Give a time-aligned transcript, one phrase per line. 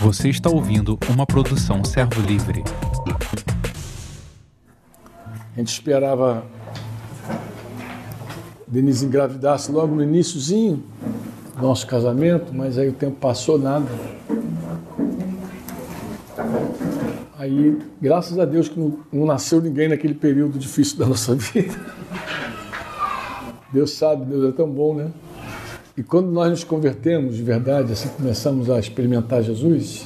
[0.00, 2.62] Você está ouvindo uma produção Servo Livre.
[5.54, 6.44] A gente esperava
[8.66, 10.82] Denise engravidasse logo no iníciozinho
[11.56, 13.88] do nosso casamento, mas aí o tempo passou nada.
[17.38, 21.74] Aí, graças a Deus que não, não nasceu ninguém naquele período difícil da nossa vida.
[23.72, 25.10] Deus sabe, Deus é tão bom, né?
[25.96, 30.04] E quando nós nos convertemos de verdade, assim começamos a experimentar Jesus,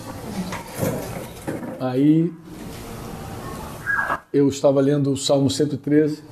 [1.80, 2.30] aí
[4.30, 6.22] eu estava lendo o Salmo 113.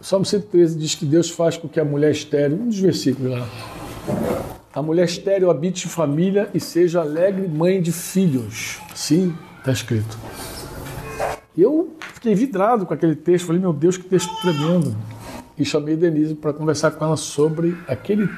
[0.00, 3.32] O Salmo 113 diz que Deus faz com que a mulher estéreo, um dos versículos
[3.32, 3.46] lá,
[4.72, 8.78] a mulher estéreo habite em família e seja alegre mãe de filhos.
[8.94, 10.18] Sim, está escrito.
[11.54, 14.96] E eu fiquei vidrado com aquele texto, falei, meu Deus, que texto tremendo
[15.58, 18.28] e chamei Denise para conversar com ela sobre aquele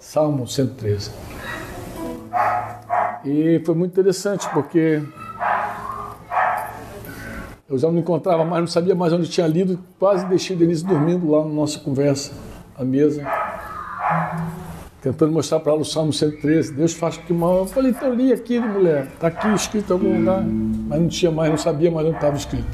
[0.00, 1.10] Salmo 113.
[3.24, 5.02] E foi muito interessante porque
[7.68, 11.28] eu já não encontrava mais, não sabia mais onde tinha lido, quase deixei Denise dormindo
[11.30, 12.32] lá na nossa conversa,
[12.78, 13.26] à mesa,
[15.00, 16.74] tentando mostrar para ela o Salmo 113.
[16.74, 17.60] Deus faz que mal.
[17.60, 21.30] Eu falei, então li aqui, mulher, está aqui escrito em algum lugar, mas não tinha
[21.30, 22.68] mais, não sabia mais onde estava escrito.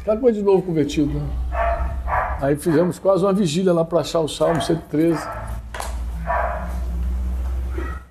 [0.00, 1.59] Aquela coisa de novo convertido, né?
[2.40, 5.20] Aí fizemos quase uma vigília lá para achar o Salmo 113.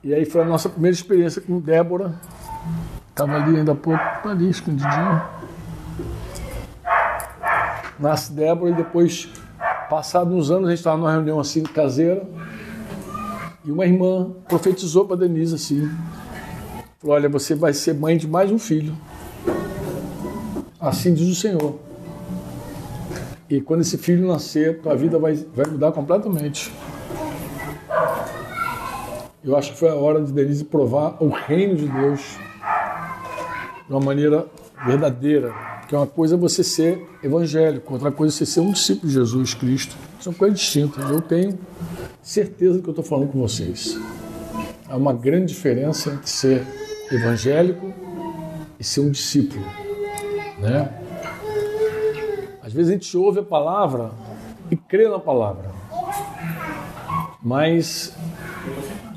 [0.03, 2.13] E aí foi a nossa primeira experiência com Débora.
[3.09, 5.21] Estava ali ainda pouco, ali escondidinho.
[7.99, 9.27] Nasce Débora e depois,
[9.89, 12.23] passados uns anos, a gente estava numa reunião assim caseira.
[13.65, 15.91] E uma irmã profetizou para Denise assim:
[16.99, 18.95] falou, Olha, você vai ser mãe de mais um filho.
[20.79, 21.88] Assim diz o Senhor.
[23.49, 26.71] E quando esse filho nascer, tua vida vai, vai mudar completamente.
[29.43, 32.37] Eu acho que foi a hora de Denise provar o reino de Deus
[33.87, 34.45] de uma maneira
[34.85, 35.51] verdadeira.
[35.87, 39.13] Que uma coisa é você ser evangélico, outra coisa é você ser um discípulo de
[39.15, 39.95] Jesus Cristo.
[40.19, 41.09] São coisas distintas.
[41.09, 41.57] Eu tenho
[42.21, 43.99] certeza do que eu estou falando com vocês.
[44.87, 46.61] Há uma grande diferença entre ser
[47.11, 47.91] evangélico
[48.79, 49.65] e ser um discípulo.
[50.59, 51.08] Né?
[52.69, 54.11] Às vezes a gente ouve a palavra
[54.69, 55.71] e crê na palavra.
[57.41, 58.15] Mas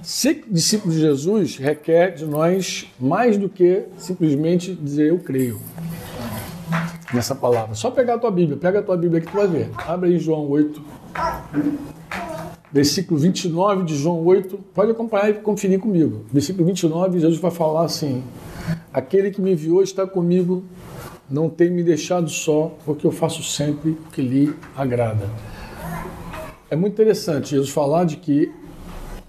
[0.02, 5.60] ser discípulo de Jesus requer de nós mais do que simplesmente dizer eu creio
[7.12, 7.74] nessa palavra.
[7.74, 9.68] Só pegar a tua Bíblia, pega a tua Bíblia que tu vai ver.
[9.86, 10.82] Abre aí João 8,
[12.72, 14.56] versículo 29 de João 8.
[14.72, 16.24] Pode acompanhar e conferir comigo.
[16.32, 18.24] Versículo 29, Jesus vai falar assim:
[18.90, 20.64] Aquele que me enviou está comigo
[21.32, 25.30] não tem me deixado só, porque eu faço sempre o que lhe agrada.
[26.70, 28.52] É muito interessante Jesus falar de que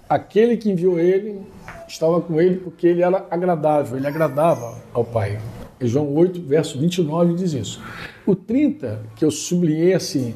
[0.08, 1.40] aquele que enviou ele
[1.88, 5.40] estava com ele porque ele era agradável, ele agradava ao Pai.
[5.80, 7.82] E João 8, verso 29 diz isso.
[8.26, 10.34] O 30, que eu sublinhei assim,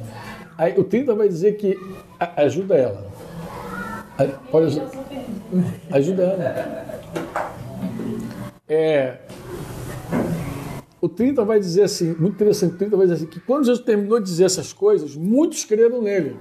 [0.57, 1.79] aí, o 30 vai dizer que
[2.37, 3.07] ajuda ela.
[5.93, 6.89] Ajuda ela.
[8.69, 9.19] É,
[11.01, 13.85] o 30 vai dizer assim, muito interessante, o 30 vai dizer assim, que quando Jesus
[13.85, 16.37] terminou de dizer essas coisas, muitos creram nele.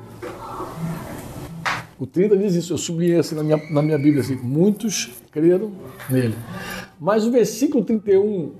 [2.00, 5.72] O 30 diz isso, eu sublinhei assim na minha, na minha Bíblia, assim, muitos creram
[6.10, 6.36] nele.
[7.00, 8.54] Mas o versículo 31,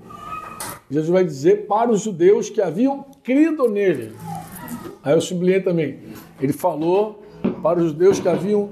[0.90, 4.12] Jesus vai dizer para os judeus que haviam crido nele.
[5.02, 5.98] Aí eu sublinhei também,
[6.40, 7.22] ele falou
[7.62, 8.70] para os judeus que haviam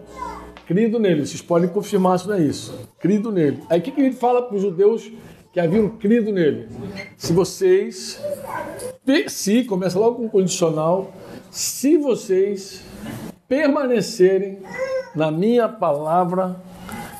[0.66, 1.26] crido nele.
[1.26, 2.74] Vocês podem confirmar se não é isso.
[2.98, 3.62] Crido nele.
[3.70, 5.10] Aí o que, que ele fala para os judeus
[5.56, 6.68] que haviam crido nele.
[7.16, 8.20] Se vocês,
[9.26, 11.10] se, começa logo com condicional,
[11.50, 12.82] se vocês
[13.48, 14.58] permanecerem
[15.14, 16.60] na minha palavra,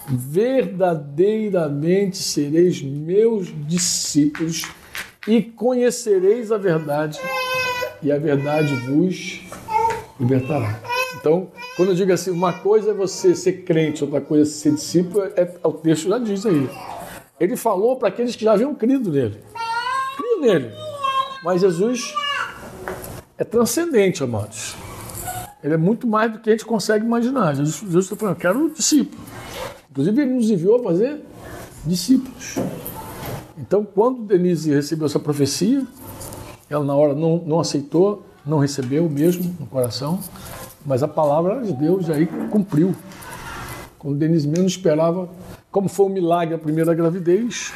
[0.07, 4.65] verdadeiramente sereis meus discípulos
[5.27, 7.19] e conhecereis a verdade,
[8.03, 9.41] e a verdade vos
[10.21, 10.79] libertará.
[11.19, 14.75] Então, quando eu digo assim, uma coisa é você ser crente, outra coisa é ser
[14.75, 16.69] discípulo, é, o texto já diz aí.
[17.39, 19.43] Ele falou para aqueles que já haviam crido nele.
[20.17, 20.73] Criam nele.
[21.45, 22.15] Mas Jesus
[23.37, 24.75] é transcendente, amados.
[25.63, 27.55] Ele é muito mais do que a gente consegue imaginar.
[27.55, 29.23] Jesus, Jesus está falando, eu quero discípulo.
[29.91, 31.21] Inclusive, ele nos enviou a fazer
[31.85, 32.57] discípulos.
[33.59, 35.87] Então, quando Denise recebeu essa profecia,
[36.71, 40.21] ela na hora não, não aceitou, não recebeu mesmo no coração,
[40.85, 42.95] mas a palavra de Deus aí cumpriu.
[43.99, 45.29] Quando Denise menos esperava,
[45.77, 47.71] como foi um milagre a primeira gravidez,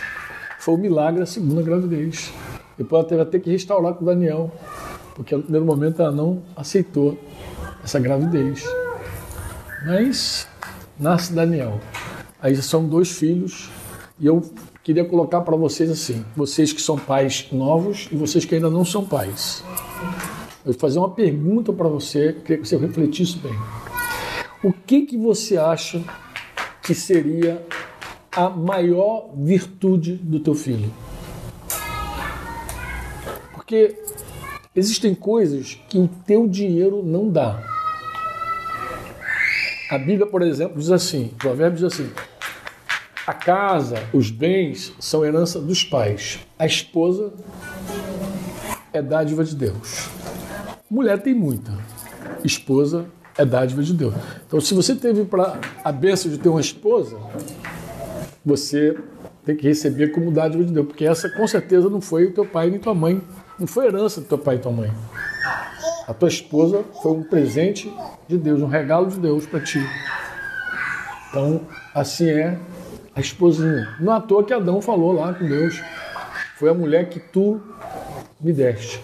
[0.58, 2.32] foi um milagre a segunda gravidez.
[2.79, 4.50] Depois ela teve até que restaurar com o Daniel,
[5.14, 7.19] porque no primeiro momento ela não aceitou
[7.85, 8.64] essa gravidez.
[9.85, 10.49] Mas
[10.99, 11.79] nasce Daniel.
[12.41, 13.70] Aí são dois filhos.
[14.19, 14.50] E eu
[14.82, 18.82] queria colocar para vocês assim, vocês que são pais novos e vocês que ainda não
[18.82, 19.62] são pais.
[20.64, 23.58] Eu vou fazer uma pergunta para você, queria que você refletisse bem.
[24.64, 26.02] O que que você acha
[26.82, 27.62] que seria
[28.32, 30.93] a maior virtude do teu filho?
[33.53, 33.97] Porque
[34.75, 37.62] existem coisas que o teu dinheiro não dá.
[39.91, 42.12] A Bíblia, por exemplo, diz assim, Provérbios diz assim:
[43.27, 46.41] a casa, os bens são herança dos pais.
[46.59, 47.33] A esposa
[48.93, 50.09] é dádiva de Deus.
[50.91, 51.73] Mulher tem muita.
[52.43, 53.06] Esposa
[53.38, 54.15] é dádiva de Deus.
[54.47, 57.17] Então, se você teve para a bênção de ter uma esposa,
[58.44, 58.96] você
[59.44, 62.46] tem que receber como dádiva de Deus, porque essa com certeza não foi o teu
[62.46, 63.20] pai nem tua mãe,
[63.58, 64.90] não foi herança do teu pai e tua mãe.
[66.06, 67.92] A tua esposa foi um presente
[68.26, 69.81] de Deus, um regalo de Deus para ti.
[71.28, 71.60] Então,
[71.94, 72.58] assim é
[73.14, 73.96] a esposinha.
[74.00, 75.81] Não à toa que Adão falou lá com Deus.
[76.56, 77.60] Foi a mulher que tu
[78.40, 79.02] me deste.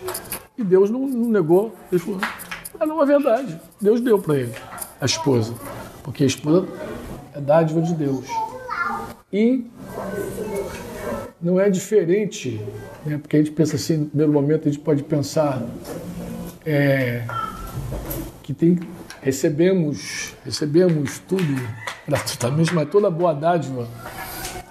[0.59, 1.75] E Deus não, não negou.
[1.91, 2.21] Deus falou,
[2.81, 3.61] ah, não é verdade.
[3.81, 4.53] Deus deu para ele,
[5.01, 5.55] a esposa.
[6.03, 6.67] Porque a esposa
[7.35, 8.27] é dádiva de Deus.
[9.33, 9.67] E
[11.43, 12.61] não é diferente,
[13.05, 13.19] né?
[13.19, 15.63] porque a gente pensa assim, no primeiro momento a gente pode pensar
[16.65, 17.25] é,
[18.43, 18.79] que tem,
[19.21, 21.43] recebemos, recebemos tudo
[22.07, 23.89] gratuitamente, mas toda boa dádiva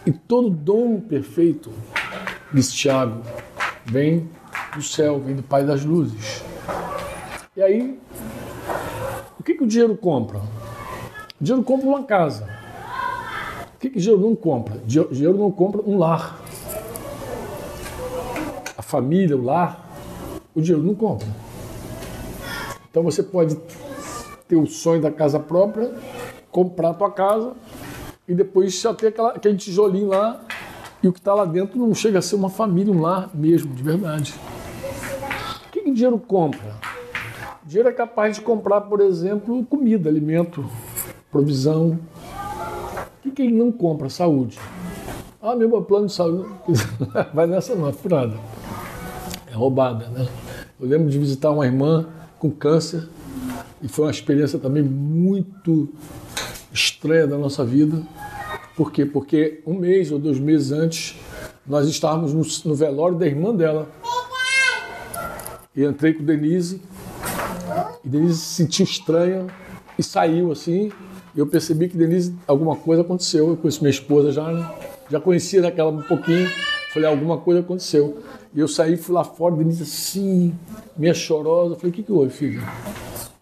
[0.06, 1.72] e todo dom perfeito,
[2.54, 3.24] diz Tiago,
[3.86, 4.30] vem
[4.74, 6.44] do céu, vem do Pai das luzes.
[7.58, 8.00] E aí,
[9.38, 10.40] o que, que o dinheiro compra?
[11.40, 12.55] O dinheiro compra uma casa.
[13.86, 14.80] Que, que não compra?
[14.86, 16.42] Dinheiro não compra um lar.
[18.76, 19.88] A família, o lar,
[20.56, 21.28] o dinheiro não compra.
[22.90, 23.56] Então você pode
[24.48, 25.94] ter o sonho da casa própria,
[26.52, 27.54] comprar a tua casa
[28.28, 30.42] e depois só ter aquela, aquele tijolinho lá
[31.04, 33.72] e o que está lá dentro não chega a ser uma família, um lar mesmo,
[33.76, 34.34] de verdade.
[35.68, 36.76] O que, que dinheiro compra?
[37.64, 40.66] O dinheiro é capaz de comprar, por exemplo, comida, alimento,
[41.30, 42.00] provisão.
[43.36, 44.10] O que, que ele não compra?
[44.10, 44.58] Saúde.
[45.42, 46.50] Ah, meu plano de saúde.
[47.36, 48.34] Vai nessa não, é furada.
[49.52, 50.26] É roubada, né?
[50.80, 52.08] Eu lembro de visitar uma irmã
[52.40, 53.10] com câncer
[53.82, 55.90] e foi uma experiência também muito
[56.72, 58.02] estranha da nossa vida.
[58.74, 59.06] Por quê?
[59.06, 61.20] Porque um mês ou dois meses antes
[61.68, 63.90] nós estávamos no, no velório da irmã dela.
[65.76, 66.82] E entrei com Denise.
[68.02, 69.48] E Denise se sentiu estranha
[70.00, 70.90] e saiu assim.
[71.36, 73.50] Eu percebi que Denise, alguma coisa aconteceu.
[73.50, 74.72] Eu conheço minha esposa já, né?
[75.10, 76.50] já conhecia daquela um pouquinho.
[76.94, 78.20] Falei, alguma coisa aconteceu.
[78.54, 80.54] E eu saí, fui lá fora, Denise assim,
[80.98, 81.76] meia chorosa.
[81.76, 82.64] Falei, o que, que houve, filho?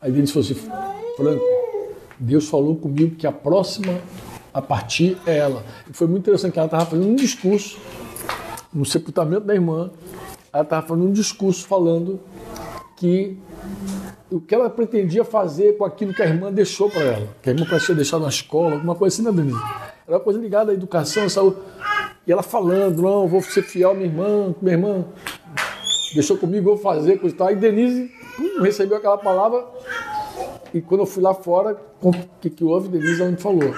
[0.02, 0.56] Aí Denise falou assim,
[1.16, 1.44] Franco,
[2.20, 4.02] Deus falou comigo que a próxima
[4.54, 5.64] a partir é ela.
[5.90, 7.78] E foi muito interessante que ela estava fazendo um discurso
[8.74, 9.92] no sepultamento da irmã.
[10.52, 12.20] Ela estava fazendo um discurso falando
[12.96, 13.38] que
[14.34, 17.28] o que ela pretendia fazer com aquilo que a irmã deixou para ela.
[17.40, 19.62] Que a irmã parecia deixar na escola, alguma coisa assim, né, Denise?
[20.08, 21.58] Era uma coisa ligada à educação, à saúde.
[22.26, 25.06] E ela falando, não, vou ser fiel à minha irmã, minha irmã
[26.16, 27.52] deixou comigo, vou fazer, coisa e tal.
[27.52, 29.66] E Denise hum, recebeu aquela palavra.
[30.74, 32.88] E quando eu fui lá fora, o que, que houve?
[32.88, 33.72] Denise ela me falou.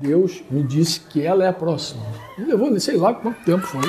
[0.00, 2.02] Deus me disse que ela é a próxima.
[2.38, 3.82] Me levou, sei lá quanto tempo foi.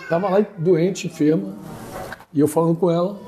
[0.00, 1.56] Estava lá doente, enferma,
[2.32, 3.27] e eu falando com ela.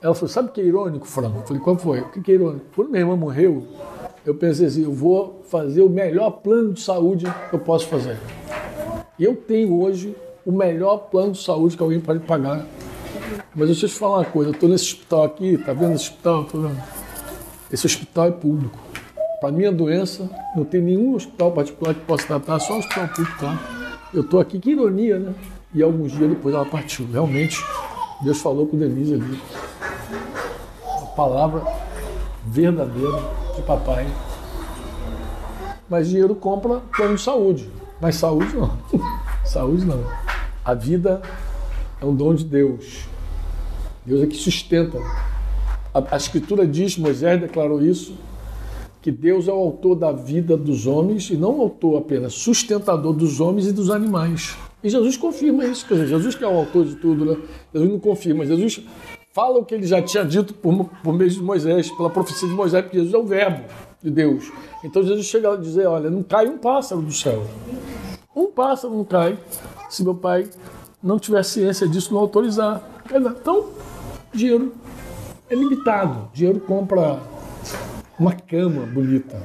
[0.00, 1.38] Ela falou: Sabe o que é irônico, Franco?
[1.38, 2.00] Eu falei: Qual foi?
[2.00, 2.66] O que é irônico?
[2.74, 3.66] Quando minha irmã morreu,
[4.24, 8.18] eu pensei assim: eu vou fazer o melhor plano de saúde que eu posso fazer.
[9.18, 10.14] Eu tenho hoje
[10.46, 12.66] o melhor plano de saúde que alguém pode pagar.
[13.54, 16.10] Mas deixa eu te falar uma coisa: eu estou nesse hospital aqui, tá vendo esse
[16.10, 16.44] hospital?
[16.44, 16.82] Tô vendo.
[17.72, 18.78] Esse hospital é público.
[19.40, 23.38] Para minha doença, não tem nenhum hospital particular que possa tratar, só o hospital público,
[23.38, 23.58] tá?
[24.12, 25.34] Eu estou aqui, que ironia, né?
[25.74, 27.06] E alguns dias depois ela partiu.
[27.12, 27.62] Realmente,
[28.22, 29.38] Deus falou com Denise ali.
[31.18, 31.64] Palavra
[32.46, 33.18] verdadeira
[33.56, 34.06] de papai.
[35.90, 37.68] Mas dinheiro compra plano de saúde.
[38.00, 38.78] Mas saúde não.
[39.44, 40.00] saúde não.
[40.64, 41.20] A vida
[42.00, 43.08] é um dom de Deus.
[44.06, 44.96] Deus é que sustenta.
[45.92, 48.14] A, a Escritura diz, Moisés declarou isso,
[49.02, 53.12] que Deus é o autor da vida dos homens e não o autor apenas, sustentador
[53.12, 54.56] dos homens e dos animais.
[54.84, 57.36] E Jesus confirma isso, quer dizer, Jesus que é o autor de tudo, né?
[57.74, 58.84] Jesus não confirma, Jesus
[59.38, 62.54] fala o que ele já tinha dito por, por meio de Moisés, pela profecia de
[62.54, 63.62] Moisés, porque Jesus é o verbo
[64.02, 64.50] de Deus.
[64.82, 67.46] Então Jesus chega a dizer, olha, não cai um pássaro do céu.
[68.34, 69.38] Um pássaro não cai
[69.88, 70.50] se meu pai
[71.00, 72.82] não tiver ciência disso, não autorizar.
[73.14, 73.68] Então,
[74.34, 74.72] dinheiro
[75.48, 76.28] é limitado.
[76.34, 77.20] Dinheiro compra
[78.18, 79.40] uma cama bonita,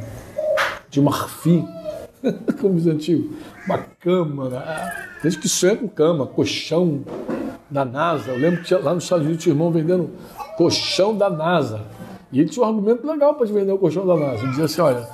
[0.89, 1.67] de marfim,
[2.59, 3.31] como diz antigo,
[3.67, 4.49] uma cama.
[4.49, 5.07] Né?
[5.23, 7.03] Gente que sonha com cama, colchão
[7.73, 8.31] da NASA.
[8.31, 10.11] Eu lembro que tinha, lá nos Estados Unidos tinha irmão vendendo
[10.55, 11.81] colchão da NASA.
[12.31, 14.43] E ele tinha um argumento legal para vender o colchão da NASA.
[14.43, 15.07] Ele dizia assim: olha,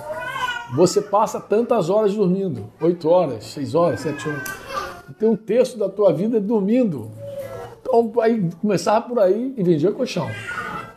[0.75, 4.43] você passa tantas horas dormindo, 8 horas, 6 horas, 7 horas.
[5.17, 7.09] Tem um terço da tua vida dormindo.
[7.81, 10.29] Então, aí começava por aí e vendia colchão.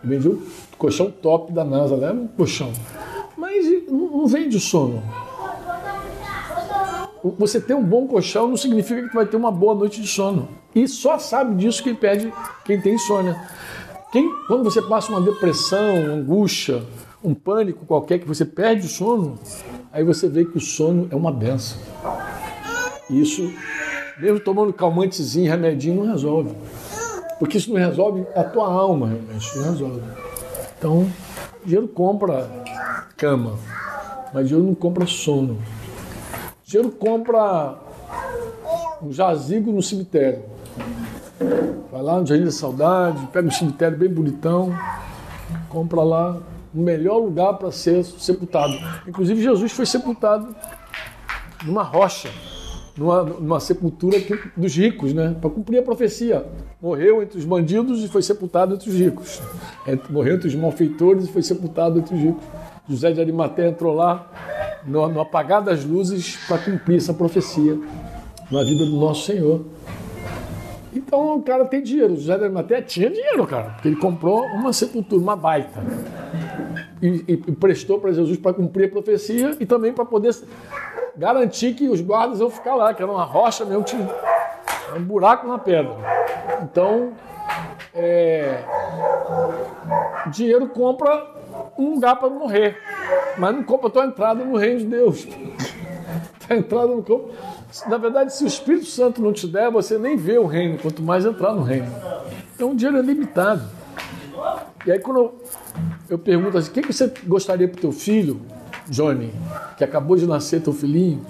[0.03, 0.43] Vendia o
[0.77, 2.71] colchão top da NASA, leva um colchão.
[3.37, 5.03] Mas não vende o sono.
[7.39, 10.49] Você ter um bom colchão não significa que vai ter uma boa noite de sono.
[10.75, 12.33] E só sabe disso quem perde,
[12.65, 13.41] quem tem insônia.
[14.11, 16.83] Quem, quando você passa uma depressão, angústia,
[17.23, 19.39] um pânico qualquer que você perde o sono,
[19.93, 21.79] aí você vê que o sono é uma benção.
[23.09, 23.53] Isso,
[24.19, 26.55] mesmo tomando calmantezinho, remedinho, não resolve.
[27.39, 30.03] Porque isso não resolve a tua alma, realmente, não resolve.
[30.77, 31.11] Então,
[31.65, 32.51] dinheiro compra
[33.17, 33.59] cama,
[34.35, 35.59] mas dinheiro não compra sono.
[36.73, 37.75] Dinheiro compra
[39.03, 40.43] um jazigo no cemitério.
[41.93, 44.75] Vai lá no Jardim da Saudade, pega um cemitério bem bonitão,
[45.69, 46.39] compra lá
[46.75, 48.73] o melhor lugar para ser sepultado.
[49.07, 50.57] Inclusive, Jesus foi sepultado
[51.63, 52.31] numa rocha,
[52.97, 54.17] numa, numa sepultura
[54.57, 55.37] dos ricos, né?
[55.39, 56.47] para cumprir a profecia.
[56.81, 59.43] Morreu entre os bandidos e foi sepultado entre os ricos.
[60.09, 62.45] Morreu entre os malfeitores e foi sepultado entre os ricos.
[62.89, 64.52] José de Arimaté entrou lá
[64.85, 67.79] no, no apagar das luzes para cumprir essa profecia
[68.51, 69.65] na vida do nosso Senhor.
[70.95, 72.17] Então o cara tem dinheiro.
[72.17, 75.81] José de Arimaté tinha dinheiro, cara, porque ele comprou uma sepultura, uma baita
[77.03, 80.35] e, e prestou para Jesus para cumprir a profecia e também para poder
[81.17, 84.09] garantir que os guardas iam ficar lá, que era uma rocha mesmo, tinha
[84.97, 85.95] um buraco na pedra.
[86.63, 87.13] Então,
[87.95, 88.63] é,
[90.31, 91.27] dinheiro compra
[91.77, 92.79] um lugar para morrer,
[93.39, 95.27] mas não compra a tua entrada no reino de Deus.
[96.47, 97.31] tua entrada no corpo.
[97.89, 101.03] Na verdade, se o Espírito Santo não te der, você nem vê o reino, quanto
[101.03, 101.91] mais entrar no reino.
[102.55, 103.63] Então, o dinheiro é limitado.
[104.87, 105.33] E aí, quando
[106.09, 108.41] eu pergunto assim: o que você gostaria para o teu filho,
[108.89, 109.33] Johnny,
[109.79, 111.25] que acabou de nascer, teu filhinho?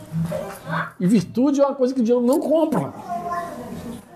[0.99, 2.93] E virtude é uma coisa que o dinheiro não compra.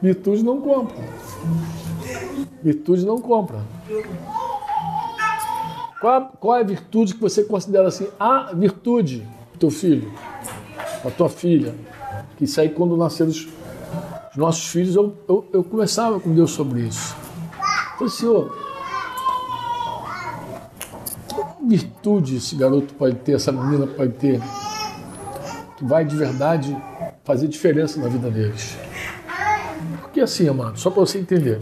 [0.00, 0.96] Virtude não compra.
[2.62, 3.60] Virtude não compra.
[6.00, 8.08] Qual, qual é a virtude que você considera assim?
[8.18, 10.12] A virtude do teu filho,
[11.02, 11.74] da tua filha.
[12.36, 13.46] Que isso aí, quando nasceram os,
[14.30, 17.16] os nossos filhos, eu, eu, eu conversava com Deus sobre isso.
[17.92, 18.66] Eu falei, Senhor,
[21.66, 24.40] virtude esse garoto pode ter, essa menina pode ter,
[25.76, 26.76] que vai de verdade
[27.24, 28.76] fazer diferença na vida deles.
[30.02, 31.60] Porque assim, amado, só para você entender.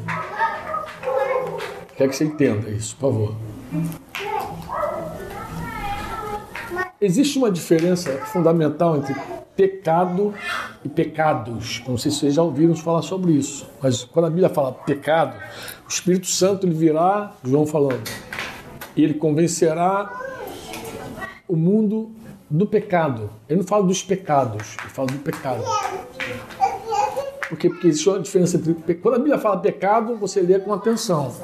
[1.96, 3.34] Quer que você entenda isso, por favor.
[7.04, 9.14] Existe uma diferença fundamental entre
[9.54, 10.32] pecado
[10.82, 11.82] e pecados.
[11.86, 15.36] Não sei se vocês já ouviram falar sobre isso, mas quando a Bíblia fala pecado,
[15.84, 18.08] o Espírito Santo ele virá, João falando,
[18.96, 20.10] e ele convencerá
[21.46, 22.10] o mundo
[22.48, 23.28] do pecado.
[23.50, 25.62] Ele não fala dos pecados, ele fala do pecado.
[27.50, 28.94] Porque, porque existe uma diferença entre.
[28.94, 31.34] Quando a Bíblia fala pecado, você lê com atenção.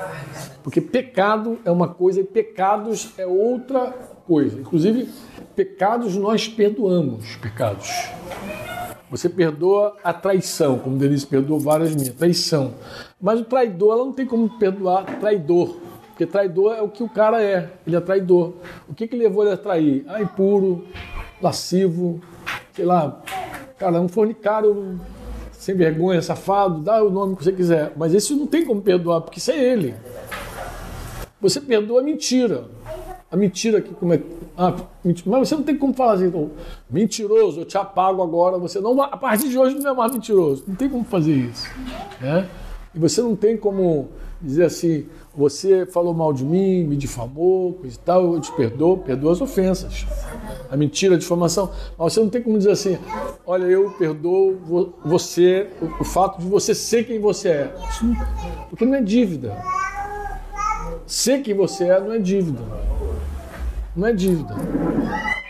[0.63, 3.95] Porque pecado é uma coisa e pecados é outra
[4.27, 4.61] coisa.
[4.61, 5.09] Inclusive,
[5.55, 7.89] pecados nós perdoamos pecados.
[9.11, 12.75] Você perdoa a traição, como Denise perdoou várias minhas, traição.
[13.21, 15.77] Mas o traidor, ela não tem como perdoar traidor.
[16.09, 18.55] Porque traidor é o que o cara é, ele é traidor.
[18.89, 20.05] O que, que levou ele a trair?
[20.07, 20.85] Ah, impuro,
[21.43, 22.21] lascivo,
[22.73, 23.21] sei lá,
[23.79, 25.01] cara, um fornicário
[25.53, 27.93] sem vergonha, safado, dá o nome que você quiser.
[27.97, 29.95] Mas esse não tem como perdoar, porque isso é ele.
[31.41, 32.65] Você perdoa a mentira.
[33.31, 34.21] A mentira que como é.
[34.57, 34.75] Ah.
[35.05, 36.51] Mas você não tem como falar assim, então,
[36.91, 39.01] mentiroso, eu te apago agora, você não.
[39.01, 40.65] A partir de hoje não é mais mentiroso.
[40.67, 41.69] Não tem como fazer isso.
[42.21, 42.49] Né?
[42.93, 44.09] E você não tem como
[44.43, 48.99] dizer assim, você falou mal de mim, me difamou, coisa e tal, eu te perdoo,
[48.99, 50.07] perdoo as ofensas.
[50.71, 51.71] A mentira, a difamação.
[51.97, 52.99] Mas você não tem como dizer assim,
[53.47, 55.69] olha, eu perdoo você,
[56.01, 57.75] o, fato de você ser quem você é.
[58.03, 58.17] Não,
[58.69, 59.57] porque não é dívida.
[61.07, 62.61] Ser quem você é não é dívida.
[63.95, 64.55] Não é dívida.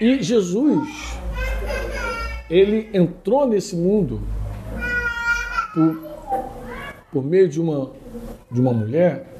[0.01, 1.19] E Jesus,
[2.49, 4.21] ele entrou nesse mundo
[5.75, 5.99] por,
[7.13, 7.91] por meio de uma,
[8.51, 9.31] de uma mulher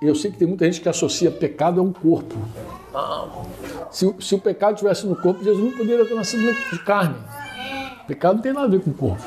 [0.00, 2.34] eu sei que tem muita gente que associa pecado a um corpo.
[3.90, 6.42] Se, se, o pecado tivesse no corpo, Jesus não poderia ter nascido
[6.72, 7.16] de carne.
[8.06, 9.22] Pecado não tem nada a ver com o corpo.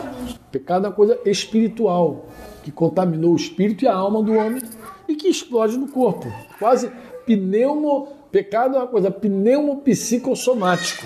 [0.51, 2.25] Pecado é uma coisa espiritual,
[2.63, 4.63] que contaminou o espírito e a alma do homem
[5.07, 6.25] e que explode no corpo.
[6.57, 6.91] Quase
[7.25, 8.09] pneumo.
[8.31, 11.05] Pecado é uma coisa pneumopsicossomático.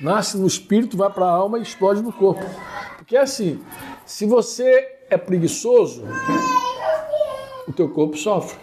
[0.00, 2.44] Nasce no espírito, vai para a alma e explode no corpo.
[2.96, 3.60] Porque é assim,
[4.04, 6.04] se você é preguiçoso,
[7.66, 8.58] o teu corpo sofre.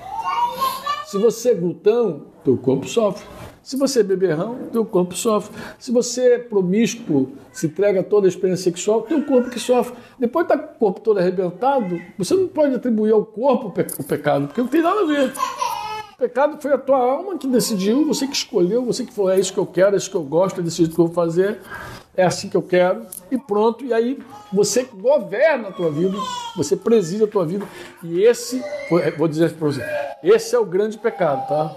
[1.05, 3.25] Se você é glutão, teu corpo sofre.
[3.61, 5.55] Se você é beberrão, teu corpo sofre.
[5.79, 9.95] Se você é promíscuo, se entrega toda a experiência sexual, teu corpo que sofre.
[10.19, 14.47] Depois está com o corpo todo arrebentado, você não pode atribuir ao corpo o pecado,
[14.47, 15.33] porque não tem nada a ver.
[16.17, 19.51] Pecado foi a tua alma que decidiu, você que escolheu, você que falou, é isso
[19.51, 21.59] que eu quero, é isso que eu gosto, é jeito que eu vou fazer,
[22.15, 23.83] é assim que eu quero, e pronto.
[23.83, 24.19] E aí
[24.51, 26.15] você governa a tua vida,
[26.55, 27.65] você preside a tua vida.
[28.03, 28.63] E esse,
[29.17, 29.83] vou dizer para você,
[30.23, 31.75] esse é o grande pecado, tá?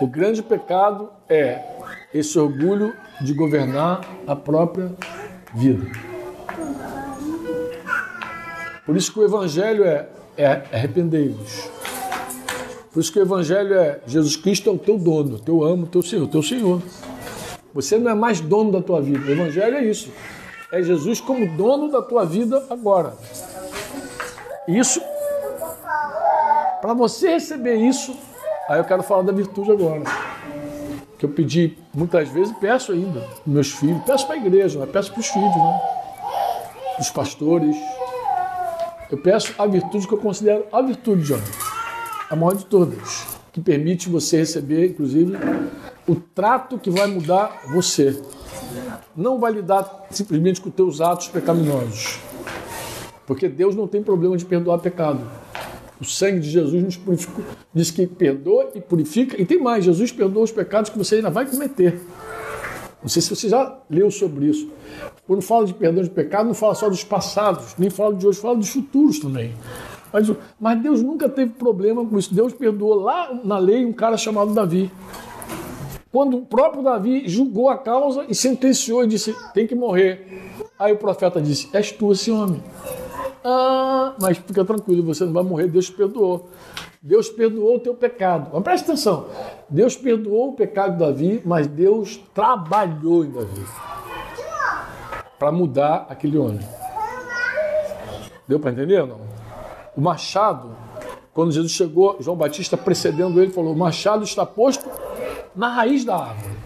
[0.00, 1.62] O grande pecado é
[2.14, 4.92] esse orgulho de governar a própria
[5.54, 5.86] vida.
[8.84, 11.81] Por isso que o Evangelho é, é arrependei-vos.
[12.92, 16.02] Por isso que o Evangelho é Jesus Cristo é o teu dono, teu amo, teu
[16.02, 16.82] Senhor, teu Senhor.
[17.72, 19.26] Você não é mais dono da tua vida.
[19.26, 20.10] O Evangelho é isso.
[20.70, 23.14] É Jesus como dono da tua vida agora.
[24.68, 25.00] Isso,
[26.80, 28.14] para você receber isso,
[28.68, 30.02] Aí eu quero falar da virtude agora.
[31.18, 35.12] Que eu pedi muitas vezes, peço ainda, meus filhos, peço para a igreja, mas peço
[35.12, 35.80] para os filhos, né?
[36.98, 37.76] Os pastores.
[39.10, 41.40] Eu peço a virtude que eu considero a virtude, John,
[42.32, 45.34] a maior de todas, que permite você receber, inclusive,
[46.08, 48.18] o trato que vai mudar você.
[49.14, 52.20] Não vai lidar simplesmente com teus atos pecaminosos.
[53.26, 55.20] Porque Deus não tem problema de perdoar pecado.
[56.00, 59.40] O sangue de Jesus nos purificou, diz que perdoa e purifica.
[59.40, 62.00] E tem mais, Jesus perdoa os pecados que você ainda vai cometer.
[63.02, 64.70] Não sei se você já leu sobre isso.
[65.26, 68.40] Quando fala de perdão de pecado, não fala só dos passados, nem fala de hoje,
[68.40, 69.52] fala dos futuros também.
[70.12, 72.34] Mas, mas Deus nunca teve problema com isso.
[72.34, 74.90] Deus perdoou lá na lei um cara chamado Davi.
[76.10, 80.42] Quando o próprio Davi julgou a causa e sentenciou e disse: tem que morrer.
[80.78, 82.62] Aí o profeta disse: És tu esse homem.
[83.44, 86.48] Ah, mas fica tranquilo, você não vai morrer, Deus te perdoou.
[87.02, 88.50] Deus perdoou o teu pecado.
[88.52, 89.26] Mas presta atenção:
[89.68, 93.64] Deus perdoou o pecado de Davi, mas Deus trabalhou em Davi
[95.38, 96.60] para mudar aquele homem.
[98.46, 99.31] Deu para entender ou não?
[99.96, 100.74] O machado,
[101.34, 104.88] quando Jesus chegou, João Batista precedendo ele, falou: O machado está posto
[105.54, 106.56] na raiz da árvore.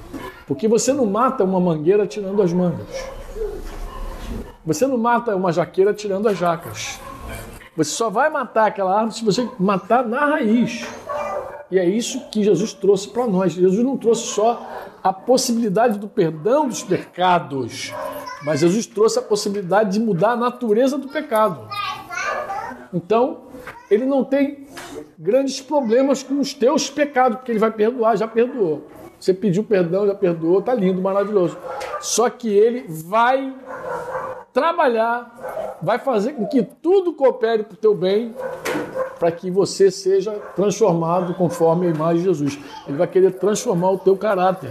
[0.46, 2.86] Porque você não mata uma mangueira tirando as mangas.
[4.64, 7.00] Você não mata uma jaqueira tirando as jacas.
[7.76, 10.86] Você só vai matar aquela árvore se você matar na raiz.
[11.70, 13.52] E é isso que Jesus trouxe para nós.
[13.52, 14.64] Jesus não trouxe só
[15.02, 17.92] a possibilidade do perdão dos pecados,
[18.44, 21.68] mas Jesus trouxe a possibilidade de mudar a natureza do pecado.
[22.96, 23.42] Então,
[23.90, 24.66] ele não tem
[25.18, 28.87] grandes problemas com os teus pecados, porque ele vai perdoar, já perdoou.
[29.20, 31.59] Você pediu perdão, já perdoou, tá lindo, maravilhoso.
[32.00, 33.54] Só que ele vai
[34.52, 38.35] trabalhar, vai fazer com que tudo coopere para o teu bem,
[39.18, 42.59] para que você seja transformado conforme a imagem de Jesus.
[42.88, 44.70] Ele vai querer transformar o teu caráter.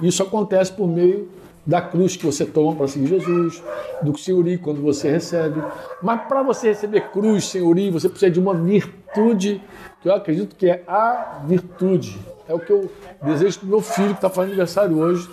[0.00, 1.28] Isso acontece por meio
[1.68, 3.62] da cruz que você toma para seguir Jesus,
[4.00, 5.62] do senhori quando você recebe.
[6.02, 9.62] Mas para você receber cruz, senhori, você precisa de uma virtude,
[10.00, 12.18] que eu acredito que é a virtude.
[12.48, 12.90] É o que eu
[13.22, 15.28] desejo para meu filho que está fazendo aniversário hoje.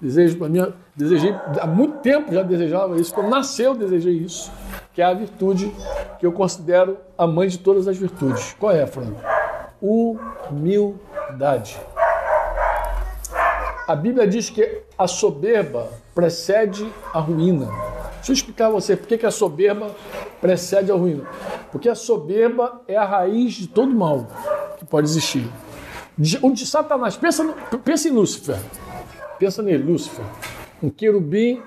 [0.00, 3.12] Desejo para minha, desejei há muito tempo já desejava isso.
[3.12, 4.50] Quando nasceu desejei isso,
[4.94, 5.70] que é a virtude
[6.18, 8.56] que eu considero a mãe de todas as virtudes.
[8.58, 9.20] Qual é, Franco?
[9.82, 11.78] Humildade.
[13.86, 17.66] A Bíblia diz que a soberba precede a ruína.
[18.16, 19.94] Deixa eu explicar a você por que a soberba
[20.40, 21.24] precede a ruína.
[21.70, 24.26] Porque a soberba é a raiz de todo mal
[24.76, 25.48] que pode existir.
[26.42, 28.58] O de Satanás, pensa, no, pensa em Lúcifer.
[29.38, 30.24] Pensa nele, Lúcifer,
[30.82, 31.62] um querubim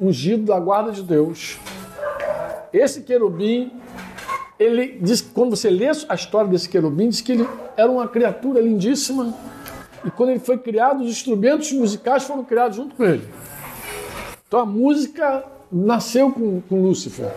[0.00, 1.58] ungido da guarda de Deus.
[2.72, 3.70] Esse querubim,
[4.58, 7.46] ele diz quando você lê a história desse querubim, diz que ele
[7.76, 9.34] era uma criatura lindíssima
[10.04, 13.28] e quando ele foi criado, os instrumentos musicais foram criados junto com ele.
[14.46, 17.30] Então a música nasceu com, com Lúcifer.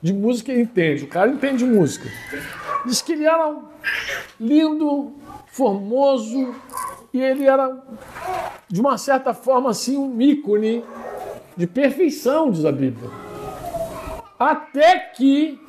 [0.00, 2.08] De música ele entende, o cara entende música.
[2.84, 3.56] Diz que ele era
[4.40, 5.12] lindo,
[5.46, 6.54] formoso,
[7.12, 7.78] e ele era,
[8.68, 10.84] de uma certa forma, assim, um ícone
[11.56, 13.10] de perfeição, diz a Bíblia.
[14.38, 15.60] Até que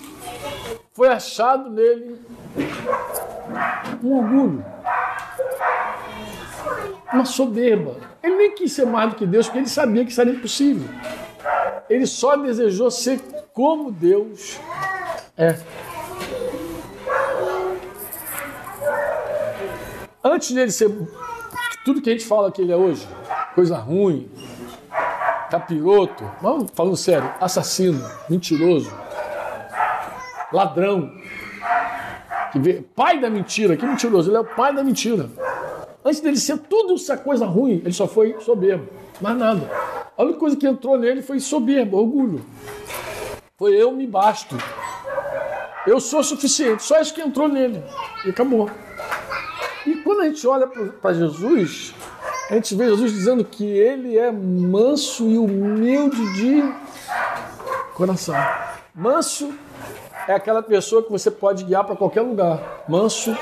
[0.93, 2.19] foi achado nele
[4.03, 4.65] um orgulho,
[7.13, 7.97] uma soberba.
[8.21, 10.89] Ele nem quis ser mais do que Deus, porque ele sabia que isso era impossível.
[11.89, 13.19] Ele só desejou ser
[13.53, 14.59] como Deus
[15.37, 15.57] é.
[20.23, 20.89] Antes dele ser
[21.83, 23.07] tudo que a gente fala que ele é hoje,
[23.53, 24.31] coisa ruim,
[25.51, 28.91] capiroto, vamos falando sério, assassino, mentiroso,
[30.51, 31.11] ladrão,
[32.95, 35.29] pai da mentira, que mentiroso, ele é o pai da mentira.
[36.05, 38.87] Antes dele ser tudo essa coisa ruim, ele só foi soberbo,
[39.21, 39.69] mais nada.
[40.17, 42.45] A única coisa que entrou nele foi soberbo, orgulho.
[43.57, 44.57] Foi eu me basto.
[45.87, 47.81] Eu sou suficiente, só isso que entrou nele.
[48.25, 48.69] E acabou.
[49.85, 51.93] E quando a gente olha para Jesus,
[52.49, 56.73] a gente vê Jesus dizendo que ele é manso e humilde de
[57.93, 58.35] coração.
[58.93, 59.53] Manso
[60.27, 62.83] é aquela pessoa que você pode guiar para qualquer lugar.
[62.87, 63.35] Manso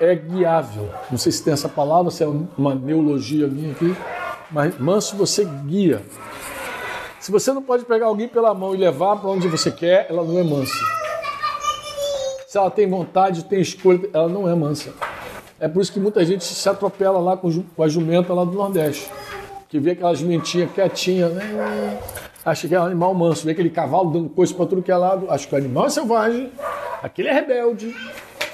[0.00, 0.88] é guiável.
[1.10, 3.94] Não sei se tem essa palavra, se é uma neologia minha aqui,
[4.50, 6.02] mas manso você guia.
[7.20, 10.24] Se você não pode pegar alguém pela mão e levar para onde você quer, ela
[10.24, 10.72] não é mansa.
[12.46, 14.94] Se ela tem vontade, tem escolha, ela não é mansa.
[15.60, 19.10] É por isso que muita gente se atropela lá com a jumenta lá do Nordeste.
[19.68, 22.00] Que vê aquelas jumentinhas quietinhas, né?
[22.44, 23.44] Acha que é um animal manso.
[23.44, 25.26] Vê aquele cavalo dando coisa para tudo que é lado.
[25.28, 26.52] Acho que o animal é selvagem,
[27.02, 27.94] aquele é rebelde,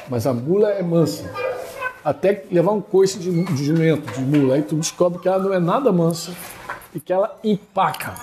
[0.09, 1.31] mas a mula é mansa.
[2.05, 4.57] Até levar um coice de, de jumento, de mula.
[4.57, 6.33] Aí tu descobre que ela não é nada mansa
[6.95, 8.15] e que ela empaca.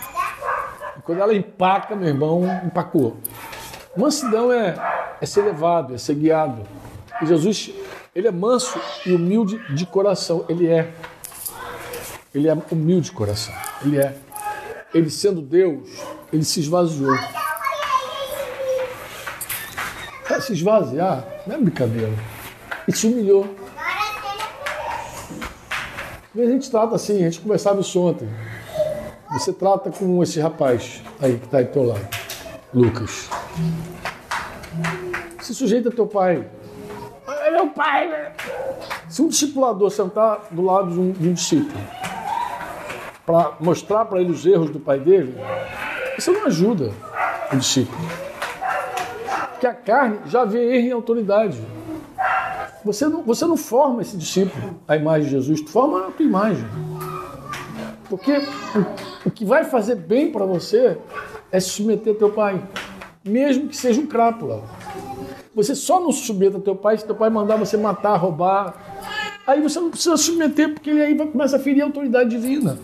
[0.98, 3.17] E quando ela empaca, meu irmão, empacou.
[3.98, 4.76] Mansidão é,
[5.20, 6.62] é ser levado, é ser guiado.
[7.22, 7.72] E Jesus
[8.13, 10.46] ele é manso e humilde de coração.
[10.50, 10.91] Ele é.
[12.36, 13.54] Ele é humilde de coração.
[13.84, 14.17] Ele é.
[14.94, 15.88] Ele sendo Deus,
[16.32, 17.17] ele se esvaziou.
[20.41, 22.13] Se esvaziar, não é brincadeira.
[22.88, 23.56] E se humilhou.
[26.36, 28.27] A gente trata assim, a gente conversava isso ontem.
[29.32, 32.08] Você trata com esse rapaz aí que está aí do teu lado,
[32.73, 33.30] Lucas.
[35.39, 36.45] Se sujeita teu pai,
[37.51, 38.08] meu pai.
[38.08, 38.32] Né?
[39.10, 41.82] Se um discipulador sentar do lado de um, de um discípulo
[43.25, 45.36] para mostrar para ele os erros do pai dele,
[46.17, 46.91] isso não ajuda
[47.51, 48.01] o discípulo.
[49.62, 51.62] Porque a carne já vê erro em autoridade.
[52.84, 56.26] Você não, você não forma esse discípulo à imagem de Jesus, tu forma a tua
[56.26, 56.65] imagem.
[58.10, 60.97] Porque o, o que vai fazer bem para você
[61.52, 62.60] é se submeter ao teu pai,
[63.24, 64.63] mesmo que seja um crápula.
[65.54, 68.74] Você só não se submeta ao teu pai se teu pai mandar você matar, roubar.
[69.45, 72.80] Aí você não precisa submeter, porque ele aí vai começar a ferir a autoridade divina.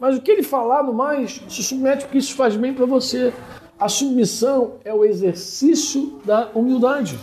[0.00, 3.32] Mas o que ele falar no mais, se submete porque isso faz bem para você.
[3.82, 7.18] A submissão é o exercício da humildade.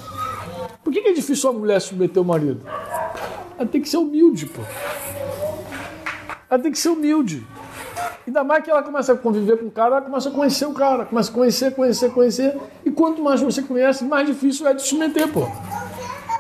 [0.84, 2.60] Por que é difícil a mulher submeter o marido?
[3.58, 4.62] Ela tem que ser humilde, pô.
[6.50, 7.48] Ela tem que ser humilde.
[8.28, 10.74] Ainda mais que ela começa a conviver com o cara, ela começa a conhecer o
[10.74, 12.58] cara, começa a conhecer, conhecer, conhecer.
[12.84, 15.48] E quanto mais você conhece, mais difícil é de se meter, pô.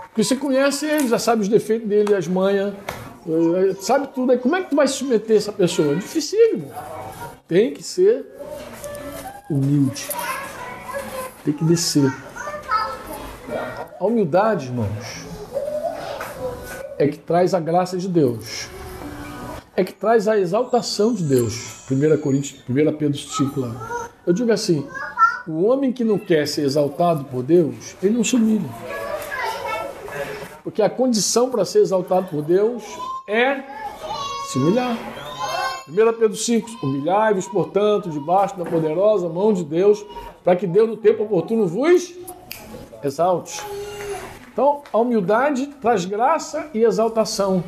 [0.07, 2.73] Porque você conhece ele, já sabe os defeitos dele, as manhas,
[3.25, 4.33] eh, sabe tudo.
[4.33, 5.95] Aí como é que tu vai submeter essa pessoa?
[5.95, 6.69] Dificílimo.
[7.47, 8.25] Tem que ser
[9.49, 10.07] humilde.
[11.43, 12.11] Tem que descer.
[13.99, 15.25] A humildade, irmãos,
[16.97, 18.69] é que traz a graça de Deus
[19.79, 21.89] é que traz a exaltação de Deus.
[21.89, 24.09] 1 Coríntios, 1 Pedro 5 lá.
[24.27, 24.85] Eu digo assim,
[25.47, 28.69] o homem que não quer ser exaltado por Deus, ele não se humilha.
[30.65, 32.83] Porque a condição para ser exaltado por Deus
[33.25, 33.63] é
[34.51, 34.97] se humilhar.
[35.89, 40.05] 1 Pedro 5, humilhai-vos, portanto, debaixo da poderosa mão de Deus,
[40.43, 42.13] para que Deus no tempo oportuno vos
[43.03, 43.61] exalte.
[44.51, 47.63] Então, a humildade traz graça e exaltação.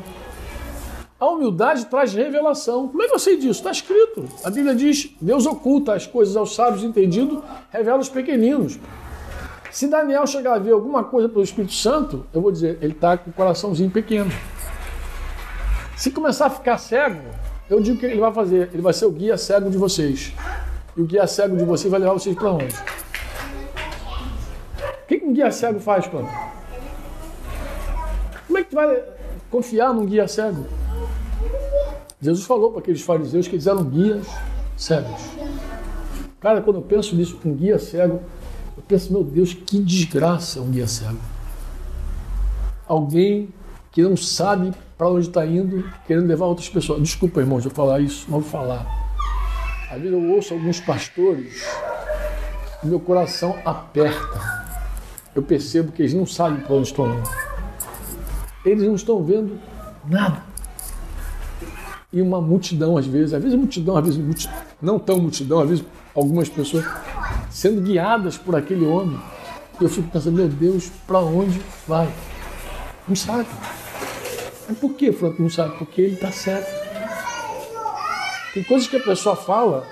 [1.18, 2.88] A humildade traz revelação.
[2.88, 3.60] Como é que eu sei disso?
[3.60, 4.24] Está escrito.
[4.44, 8.78] A Bíblia diz: Deus oculta as coisas aos sábios entendidos, revela os pequeninos.
[9.70, 13.16] Se Daniel chegar a ver alguma coisa pelo Espírito Santo, eu vou dizer, ele está
[13.16, 14.30] com o coraçãozinho pequeno.
[15.96, 17.22] Se começar a ficar cego,
[17.70, 20.32] eu digo que ele vai fazer, ele vai ser o guia cego de vocês.
[20.96, 22.74] E o guia cego de vocês vai levar vocês para onde?
[25.04, 26.28] O que um guia cego faz, Plano?
[28.46, 29.02] Como é que tu vai
[29.50, 30.66] confiar num guia cego?
[32.20, 34.26] Jesus falou para aqueles fariseus que eles eram guias
[34.76, 35.22] cegos.
[36.40, 38.20] Cara, quando eu penso nisso, um guia cego,
[38.76, 41.18] eu penso, meu Deus, que desgraça um guia cego.
[42.86, 43.48] Alguém
[43.90, 44.72] que não sabe
[45.02, 47.02] para onde está indo, querendo levar outras pessoas.
[47.02, 48.86] Desculpa, irmãos, eu falar isso, não vou falar.
[49.90, 51.66] Às vezes eu ouço alguns pastores,
[52.84, 54.40] meu coração aperta.
[55.34, 57.28] Eu percebo que eles não sabem para onde estão indo.
[58.64, 59.58] Eles não estão vendo
[60.08, 60.44] nada
[62.12, 65.68] e uma multidão, às vezes, às vezes multidão, às vezes multidão, não tão multidão, às
[65.68, 65.84] vezes
[66.14, 66.84] algumas pessoas
[67.50, 69.18] sendo guiadas por aquele homem.
[69.80, 72.08] Eu fico pensando, meu Deus, para onde vai?
[73.08, 73.48] Não sabe.
[74.72, 75.76] Mas por que Franco não sabe?
[75.76, 76.72] Porque ele está certo.
[78.54, 79.86] Tem coisas que a pessoa fala,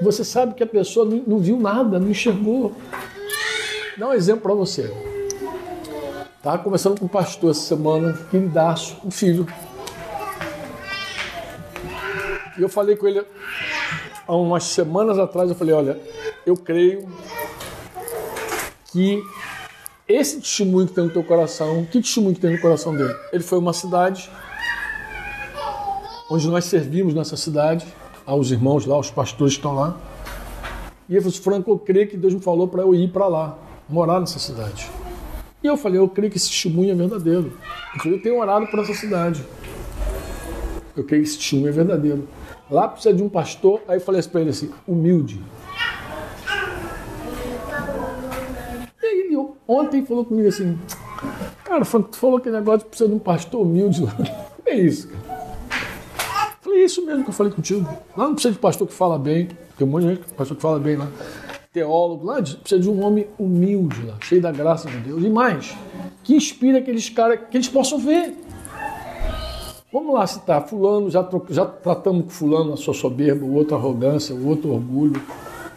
[0.00, 2.74] você sabe que a pessoa não, não viu nada, não enxergou.
[3.98, 4.90] Dá um exemplo para você.
[6.34, 9.46] Estava conversando com um pastor essa semana, queridaço, um filho.
[12.56, 13.22] E eu falei com ele
[14.26, 16.00] há umas semanas atrás, eu falei, olha,
[16.46, 17.06] eu creio
[18.90, 19.22] que
[20.12, 23.14] esse testemunho que tem no teu coração, que testemunho que tem no coração dele?
[23.32, 24.30] Ele foi uma cidade
[26.30, 27.86] onde nós servimos nessa cidade,
[28.24, 29.98] aos irmãos lá, os pastores que estão lá.
[31.08, 33.26] E ele falou assim, Franco, eu creio que Deus me falou para eu ir para
[33.26, 34.88] lá, morar nessa cidade.
[35.62, 37.52] E eu falei, eu creio que esse testemunho é verdadeiro.
[38.04, 39.44] Eu tenho orado por essa cidade.
[40.96, 42.28] Eu creio que esse testemunho é verdadeiro.
[42.70, 45.40] Lá precisa de um pastor, aí eu falei assim para ele assim, humilde.
[49.70, 50.76] Ontem falou comigo assim,
[51.64, 54.02] cara, tu falou que negócio precisa de um pastor humilde.
[54.66, 55.40] É isso, cara.
[56.60, 57.88] Falei, é isso mesmo que eu falei contigo.
[58.16, 60.78] Lá não precisa de pastor que fala bem, tem um monte de pastor que fala
[60.78, 61.08] bem lá.
[61.72, 65.24] Teólogo, lá precisa de um homem humilde lá, cheio da graça de Deus.
[65.24, 65.76] E mais,
[66.22, 68.36] que inspira aqueles caras, que eles possam ver.
[69.92, 74.32] Vamos lá citar, fulano, já, já tratamos com fulano a sua soberba, o outro arrogância,
[74.32, 75.20] o outro orgulho.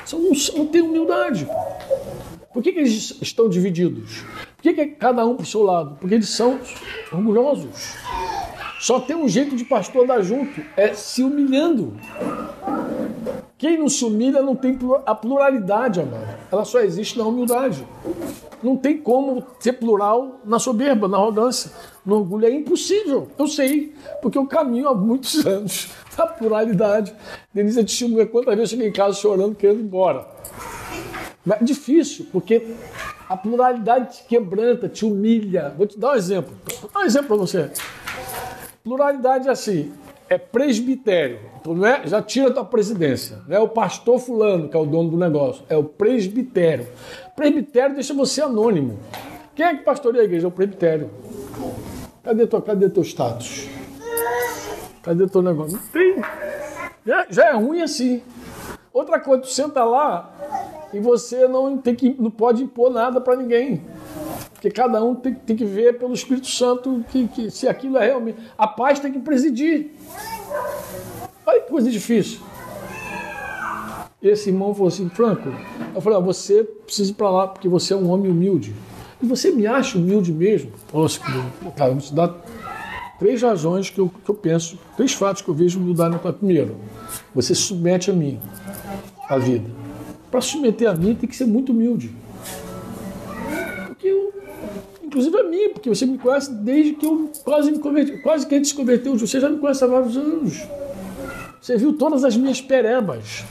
[0.06, 1.48] São, não, não tem humildade.
[2.54, 4.22] Por que, que eles estão divididos?
[4.56, 5.98] Por que, que cada um para o seu lado?
[6.00, 6.60] Porque eles são
[7.12, 7.96] orgulhosos.
[8.80, 11.94] Só tem um jeito de pastor andar junto, é se humilhando.
[13.58, 16.38] Quem não se humilha não tem a pluralidade, amado.
[16.52, 17.88] Ela só existe na humildade.
[18.62, 21.72] Não tem como ser plural na soberba, na arrogância,
[22.06, 22.46] no orgulho.
[22.46, 23.30] É impossível.
[23.40, 27.16] Eu sei, porque eu caminho há muitos anos na pluralidade.
[27.54, 30.28] Denise é testemunha quantas vezes eu cheguei em casa chorando, querendo ir embora.
[31.50, 32.76] É difícil, porque
[33.28, 35.74] a pluralidade te quebranta, te humilha.
[35.78, 36.54] Vou te dar um exemplo.
[36.82, 37.72] Vou dar um exemplo para você.
[38.82, 39.92] Pluralidade é assim,
[40.30, 41.40] é presbitério.
[41.60, 43.40] Então não é, já tira da presidência.
[43.48, 46.88] Não é o pastor fulano que é o dono do negócio, é o presbitério.
[47.36, 49.00] Presbitério deixa você anônimo.
[49.54, 50.46] Quem é que pastoreia a igreja?
[50.46, 51.10] É o presbitério.
[52.24, 53.68] Cadê teu, cadê teu status?
[55.02, 55.78] Cadê teu negócio?
[55.78, 56.22] Não tem.
[57.06, 58.22] Já, já é ruim assim.
[58.94, 60.63] Outra coisa, tu senta lá
[60.94, 63.82] e você não, tem que, não pode impor nada para ninguém.
[64.54, 68.06] Porque cada um tem, tem que ver pelo Espírito Santo que, que, se aquilo é
[68.06, 68.38] realmente.
[68.58, 69.92] A paz tem que presidir.
[71.46, 72.40] Olha que coisa difícil.
[74.22, 75.54] Esse irmão falou assim, Franco,
[75.94, 78.74] eu falei, ah, você precisa ir para lá porque você é um homem humilde.
[79.22, 80.72] E você me acha humilde mesmo?
[80.94, 81.20] Nossa,
[81.76, 82.34] cara, vou te dar
[83.20, 86.32] três razões que eu, que eu penso, três fatos que eu vejo humildade na tua.
[86.32, 86.78] Primeiro,
[87.34, 88.40] você submete a mim,
[89.28, 89.83] a vida.
[90.34, 92.10] Para submeter a mim tem que ser muito humilde.
[95.04, 98.56] Inclusive a mim, porque você me conhece desde que eu quase me converti, quase que
[98.56, 99.16] a gente se converteu.
[99.16, 100.64] Você já me conhece há vários anos.
[101.62, 103.44] Você viu todas as minhas perebas.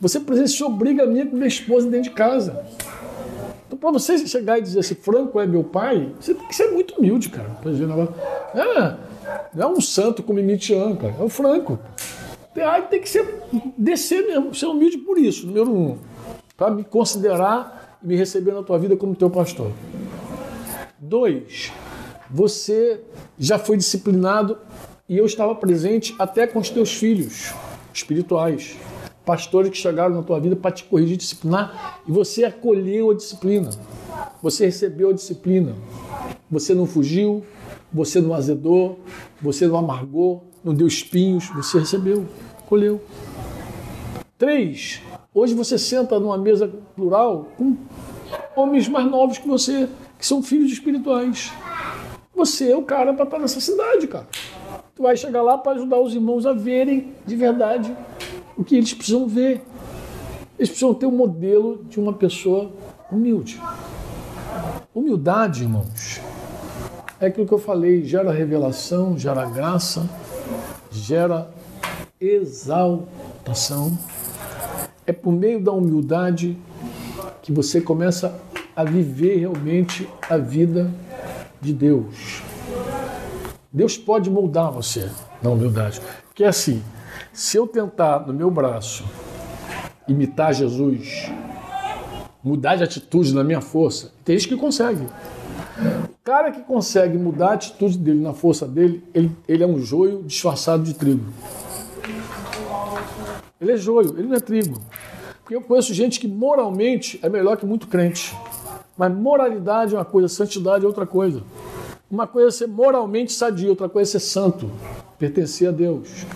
[0.00, 2.64] Você presenciou briga minha com minha esposa dentro de casa.
[3.66, 6.70] Então, para você chegar e dizer assim, Franco é meu pai, você tem que ser
[6.70, 7.50] muito humilde, cara.
[8.54, 8.96] É,
[9.54, 11.16] não é um santo como Mitian, cara.
[11.20, 11.78] É o Franco.
[12.56, 13.42] Aí tem que ser,
[13.76, 15.98] descer mesmo, ser humilde por isso, número um.
[16.56, 19.72] Para me considerar e me receber na tua vida como teu pastor.
[20.98, 21.72] Dois,
[22.30, 23.00] você
[23.38, 24.58] já foi disciplinado
[25.08, 27.52] e eu estava presente até com os teus filhos
[27.92, 28.76] espirituais,
[29.24, 33.70] pastores que chegaram na tua vida para te corrigir, disciplinar, e você acolheu a disciplina,
[34.42, 35.74] você recebeu a disciplina,
[36.50, 37.44] você não fugiu,
[37.92, 38.98] você não azedou,
[39.40, 42.26] você não amargou, não deu espinhos, você recebeu,
[42.58, 43.00] acolheu.
[44.38, 45.00] Três,
[45.34, 47.76] hoje você senta numa mesa plural com
[48.54, 51.52] homens mais novos que você, que são filhos espirituais.
[52.34, 54.26] Você é o cara para estar nessa cidade, cara.
[54.94, 57.94] Tu vai chegar lá para ajudar os irmãos a verem de verdade
[58.56, 59.62] o que eles precisam ver.
[60.56, 62.70] Eles precisam ter um modelo de uma pessoa
[63.10, 63.60] humilde.
[64.94, 66.20] Humildade, irmãos,
[67.20, 70.08] é aquilo que eu falei: gera revelação, gera graça,
[70.92, 71.50] gera
[72.20, 73.98] exaltação.
[75.06, 76.56] É por meio da humildade
[77.42, 78.40] que você começa
[78.74, 80.90] a viver realmente a vida
[81.60, 82.42] de Deus.
[83.72, 85.10] Deus pode moldar você
[85.42, 86.00] na humildade.
[86.34, 86.82] Que é assim,
[87.32, 89.04] se eu tentar no meu braço
[90.08, 91.30] imitar Jesus,
[92.42, 95.04] mudar de atitude na minha força, tem gente que consegue.
[96.04, 99.78] O cara que consegue mudar a atitude dele na força dele, ele, ele é um
[99.80, 101.24] joio disfarçado de trigo.
[103.64, 104.78] Ele é joio, ele não é trigo.
[105.40, 108.36] Porque eu conheço gente que moralmente é melhor que muito crente.
[108.96, 111.42] Mas moralidade é uma coisa, santidade é outra coisa.
[112.10, 114.70] Uma coisa é ser moralmente sadio, outra coisa é ser santo,
[115.18, 116.26] pertencer a Deus.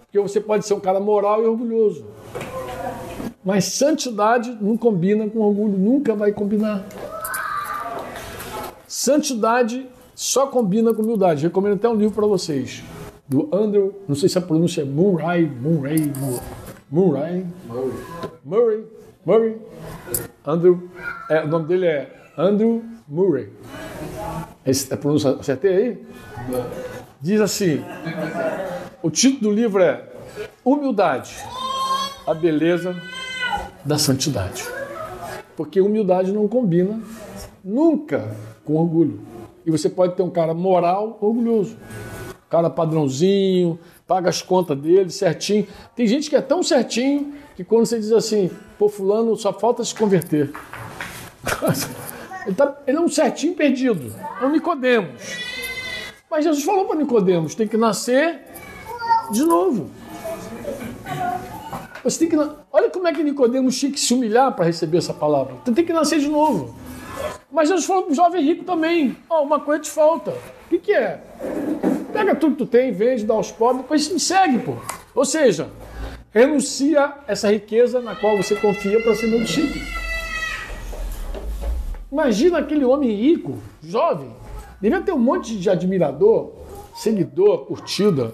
[0.00, 2.04] Porque você pode ser um cara moral e orgulhoso.
[3.44, 6.84] Mas santidade não combina com orgulho, nunca vai combinar.
[8.86, 11.44] Santidade só combina com humildade.
[11.44, 12.82] Recomendo até um livro para vocês,
[13.28, 16.10] do Andrew, não sei se a pronúncia é Murray, Murray,
[16.90, 17.46] Murray,
[18.44, 18.84] Murray,
[19.24, 19.56] Murray,
[20.46, 20.88] Andrew,
[21.28, 23.50] é, o nome dele é Andrew Murray.
[24.64, 26.06] Esse, a pronúncia acertei aí?
[27.20, 27.84] Diz assim:
[29.02, 30.08] o título do livro é
[30.64, 31.36] Humildade,
[32.26, 32.96] a beleza
[33.84, 34.64] da santidade.
[35.56, 37.00] Porque humildade não combina
[37.62, 39.20] nunca com orgulho.
[39.66, 41.76] E você pode ter um cara moral orgulhoso.
[42.48, 45.66] Cara padrãozinho, paga as contas dele certinho.
[45.94, 49.84] Tem gente que é tão certinho que quando você diz assim, pô, fulano só falta
[49.84, 50.50] se converter.
[52.46, 54.10] Ele, tá, ele é um certinho perdido.
[54.40, 55.20] É um Nicodemos.
[56.30, 58.40] Mas Jesus falou para Nicodemos, tem que nascer
[59.30, 59.90] de novo.
[62.02, 62.36] Você tem que
[62.72, 65.56] Olha como é que Nicodemos tinha que se humilhar para receber essa palavra.
[65.62, 66.74] Você tem que nascer de novo.
[67.50, 70.30] Mas Jesus falou para o jovem rico também: oh, uma coisa te falta.
[70.30, 71.20] O que, que é?
[72.12, 74.74] Pega tudo que tu tem, vende, dá aos pobres, depois me segue, pô.
[75.14, 75.68] Ou seja,
[76.30, 79.84] renuncia essa riqueza na qual você confia para ser meu discípulo.
[82.10, 84.30] Imagina aquele homem rico, jovem,
[84.80, 86.52] devia ter um monte de admirador,
[86.94, 88.32] seguidor, curtida.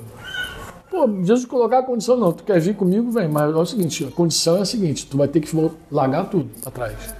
[0.88, 4.04] Pô, Jesus colocar a condição, não, tu quer vir comigo, vem, mas é o seguinte,
[4.04, 5.50] a condição é a seguinte, tu vai ter que
[5.90, 7.14] largar tudo atrás.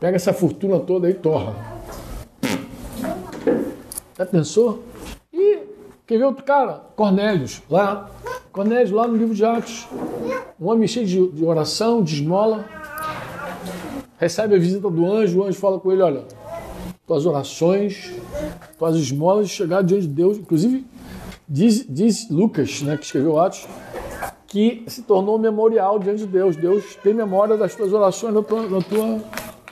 [0.00, 1.54] Pega essa fortuna toda e torra.
[4.16, 4.82] Já pensou?
[6.06, 6.84] Quer ver outro cara?
[6.94, 8.08] Cornélios, lá.
[8.52, 9.88] Cornélios, lá no livro de Atos.
[10.60, 12.64] Um homem cheio de, de oração, de esmola
[14.18, 16.24] recebe a visita do anjo, o anjo fala com ele, olha,
[17.06, 18.12] tuas orações,
[18.78, 20.86] tuas esmolas chegaram diante de Deus, inclusive
[21.48, 23.66] diz, diz Lucas, né, que escreveu Atos,
[24.46, 26.56] que se tornou memorial diante de Deus.
[26.56, 29.20] Deus tem memória das tuas orações, da tua, da tua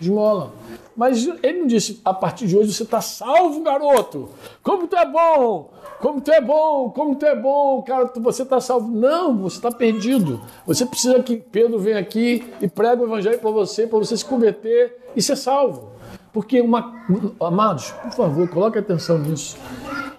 [0.01, 0.53] esmola.
[0.97, 4.29] Mas ele não disse, a partir de hoje você está salvo, garoto.
[4.63, 8.61] Como tu é bom, como tu é bom, como tu é bom, cara, você está
[8.61, 8.89] salvo.
[8.95, 10.41] Não, você está perdido.
[10.65, 14.25] Você precisa que Pedro venha aqui e pregue o evangelho para você, para você se
[14.25, 15.91] converter e ser salvo.
[16.33, 16.95] Porque, uma,
[17.41, 19.57] amados, por favor, coloque atenção nisso.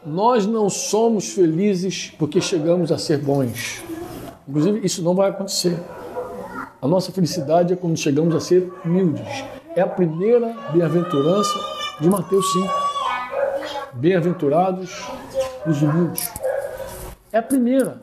[0.06, 3.82] Nós não somos felizes porque chegamos a ser bons.
[4.48, 5.80] Inclusive, isso não vai acontecer.
[6.82, 11.54] A nossa felicidade é quando chegamos a ser humildes é a primeira bem-aventurança
[12.00, 12.74] de Mateus 5.
[13.94, 15.06] Bem-aventurados
[15.68, 16.32] os humildes.
[17.32, 18.02] É a primeira.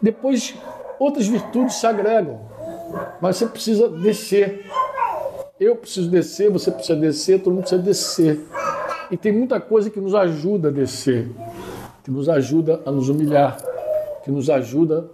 [0.00, 0.54] Depois,
[0.98, 2.40] outras virtudes se agregam.
[3.20, 4.64] Mas você precisa descer.
[5.60, 8.40] Eu preciso descer, você precisa descer, todo mundo precisa descer.
[9.10, 11.28] E tem muita coisa que nos ajuda a descer,
[12.02, 13.58] que nos ajuda a nos humilhar,
[14.24, 15.08] que nos ajuda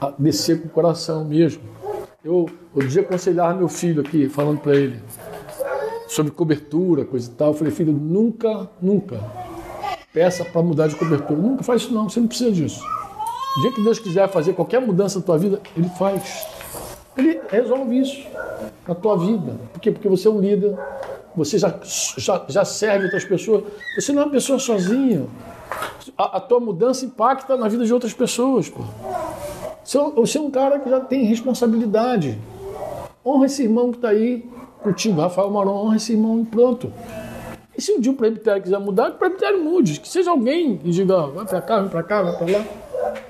[0.00, 1.62] a descer com o coração mesmo.
[2.24, 5.00] Eu, outro dia, aconselhava meu filho aqui, falando para ele:
[6.08, 7.48] sobre cobertura, coisa e tal.
[7.48, 9.20] Eu falei, filho, nunca, nunca
[10.12, 11.40] peça para mudar de cobertura.
[11.40, 12.82] Nunca faz isso não, você não precisa disso.
[13.56, 16.46] O dia que Deus quiser fazer qualquer mudança na tua vida, Ele faz.
[17.16, 18.26] Ele resolve isso
[18.86, 19.56] na tua vida.
[19.72, 19.90] Por quê?
[19.90, 20.76] Porque você é um líder,
[21.36, 21.78] você já,
[22.16, 23.64] já, já serve outras pessoas.
[23.94, 25.26] Você não é uma pessoa sozinha.
[26.16, 28.68] A, a tua mudança impacta na vida de outras pessoas.
[28.68, 28.82] Pô.
[29.84, 32.38] Você, é você é um cara que já tem responsabilidade.
[33.24, 36.92] Honra esse irmão que está aí contigo, Rafael Maron, honra esse irmão e pronto.
[37.76, 40.00] E se um dia o presbitério quiser mudar, que o presbitério mude.
[40.00, 42.64] Que seja alguém que diga, vai para cá, vai para cá, vai para lá.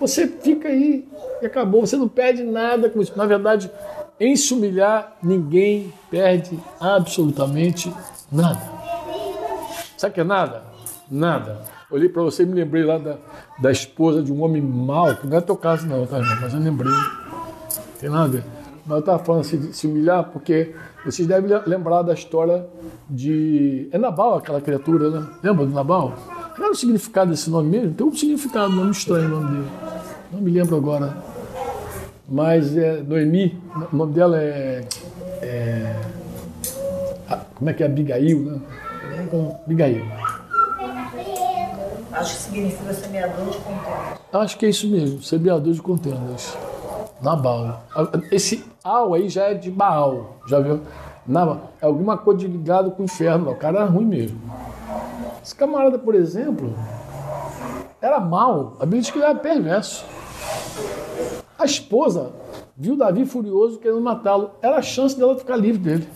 [0.01, 1.07] Você fica aí
[1.43, 1.87] e acabou.
[1.87, 3.13] Você não perde nada com isso.
[3.17, 3.71] Na verdade,
[4.19, 7.93] em se humilhar, ninguém perde absolutamente
[8.33, 8.63] nada.
[9.99, 10.63] Sabe o que é nada?
[11.11, 11.61] Nada.
[11.91, 13.17] Olhei para você e me lembrei lá da,
[13.59, 16.61] da esposa de um homem mau, que não é teu caso não, tá, mas eu
[16.61, 16.93] lembrei.
[18.01, 18.45] Tem nada a ver.
[18.87, 22.67] Mas eu estava falando assim, de se humilhar porque vocês devem lembrar da história
[23.09, 23.89] de.
[23.93, 25.27] É Nabal aquela criatura, né?
[25.43, 26.15] Lembra do Nabal?
[26.55, 27.95] Qual era o significado desse nome mesmo?
[27.95, 29.69] Tem um significado, um nome estranho o nome dele.
[30.33, 31.17] Não me lembro agora.
[32.29, 33.59] Mas é Noemi,
[33.93, 34.85] o nome dela é.
[35.41, 35.97] é
[37.55, 37.87] como é que é?
[37.87, 38.61] Abigail, né?
[39.65, 40.05] Abigail.
[42.13, 44.19] Acho que significa semeador de contendas.
[44.33, 46.57] Acho que é isso mesmo, semeador de contendas.
[47.23, 47.85] Nabal.
[48.31, 50.81] Esse Al aí já é de Baal, já viu?
[51.27, 51.73] Nabal.
[51.81, 53.51] É alguma coisa ligada com o inferno.
[53.51, 54.41] O cara era ruim mesmo.
[55.45, 56.75] Esse camarada, por exemplo,
[58.01, 58.77] era mal.
[58.81, 60.05] A Bíblia diz que ele era perverso.
[61.59, 62.33] A esposa
[62.77, 64.53] viu Davi furioso querendo matá-lo.
[64.63, 66.09] Era a chance dela ficar livre dele.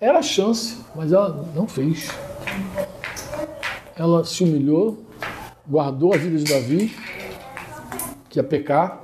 [0.00, 2.10] Era a chance, mas ela não fez.
[3.94, 4.98] Ela se humilhou,
[5.68, 6.96] guardou a vida de Davi
[8.28, 9.01] que ia pecar,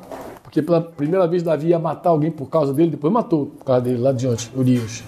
[0.49, 3.83] porque pela primeira vez Davi ia matar alguém por causa dele, depois matou por causa
[3.83, 5.05] dele lá adiante, Urias.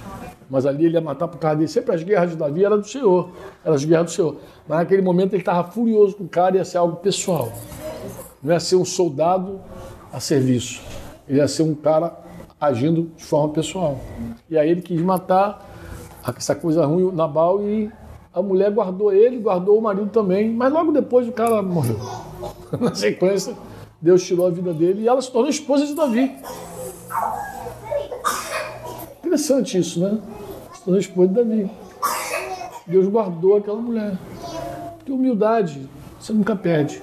[0.51, 1.69] Mas ali ele ia matar por causa dele.
[1.69, 3.31] Sempre as guerras de Davi eram do Senhor,
[3.65, 4.37] eram as guerras do Senhor.
[4.69, 7.51] Mas naquele momento ele estava furioso com o cara, ia ser algo pessoal.
[8.43, 9.61] Não ia ser um soldado
[10.13, 10.83] a serviço.
[11.27, 12.15] Ele ia ser um cara
[12.61, 13.99] agindo de forma pessoal.
[14.51, 15.67] E aí ele quis matar
[16.37, 17.91] essa coisa ruim, Nabal, e
[18.35, 21.99] a mulher guardou ele, guardou o marido também, mas logo depois o cara morreu.
[22.79, 23.55] Na sequência,
[24.01, 26.35] Deus tirou a vida dele e ela se tornou esposa de Davi.
[29.19, 30.19] Interessante isso, né?
[30.73, 31.71] Se tornou esposa de Davi.
[32.87, 34.19] Deus guardou aquela mulher.
[35.05, 35.89] Que humildade,
[36.19, 37.03] você nunca perde.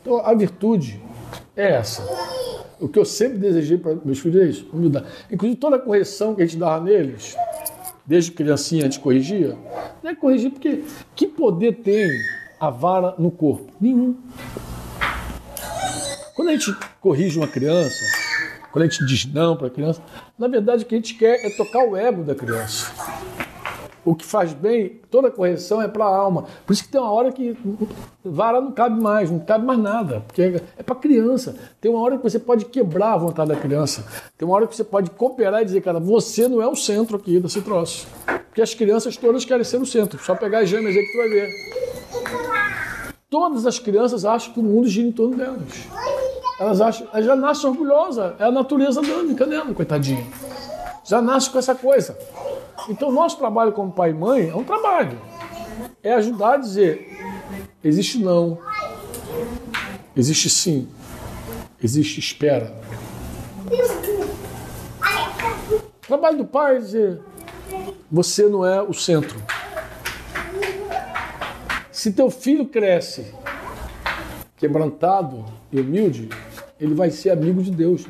[0.00, 1.02] Então a virtude
[1.54, 2.02] é essa.
[2.80, 5.06] O que eu sempre desejei para meus filhos é isso, humildade.
[5.30, 7.36] Inclusive toda a correção que a gente dava neles,
[8.06, 9.56] desde criancinha a gente corrigia,
[10.02, 10.84] não é corrigir porque
[11.14, 12.08] que poder tem
[12.58, 13.66] a vara no corpo?
[13.80, 14.16] Nenhum.
[16.48, 18.06] Quando a gente corrige uma criança,
[18.72, 20.00] quando a gente diz não para a criança,
[20.38, 22.90] na verdade o que a gente quer é tocar o ego da criança.
[24.02, 26.46] O que faz bem, toda correção é para a alma.
[26.64, 27.54] Por isso que tem uma hora que
[28.24, 31.54] vara não cabe mais, não cabe mais nada, porque é para criança.
[31.82, 34.06] Tem uma hora que você pode quebrar a vontade da criança.
[34.38, 37.18] Tem uma hora que você pode cooperar e dizer, cara, você não é o centro
[37.18, 38.08] aqui desse troço.
[38.46, 40.18] Porque as crianças todas querem ser o centro.
[40.24, 41.50] Só pegar as gêmeas aí que tu vai ver.
[43.28, 45.86] Todas as crianças acham que o mundo gira em torno delas.
[46.58, 48.34] Elas acham, elas já nascem orgulhosas.
[48.38, 50.26] É a natureza dâmica dela, coitadinha.
[51.04, 52.18] Já nasce com essa coisa.
[52.88, 55.20] Então, nosso trabalho como pai e mãe é um trabalho.
[56.02, 57.18] É ajudar a dizer:
[57.82, 58.58] existe não,
[60.16, 60.88] existe sim,
[61.82, 62.74] existe espera.
[65.72, 67.20] O trabalho do pai é dizer:
[68.10, 69.40] você não é o centro.
[71.90, 73.34] Se teu filho cresce
[74.56, 76.28] quebrantado e humilde,
[76.80, 78.06] ele vai ser amigo de Deus.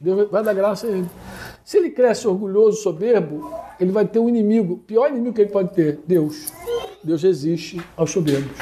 [0.00, 1.08] Deus vai dar graça a ele.
[1.64, 4.74] Se ele cresce orgulhoso, soberbo, ele vai ter um inimigo.
[4.74, 6.52] O pior inimigo que ele pode ter, Deus.
[7.02, 8.56] Deus resiste aos soberbos.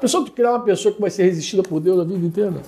[0.00, 2.62] Pessoal, tu criar uma pessoa que vai ser resistida por Deus a vida inteira.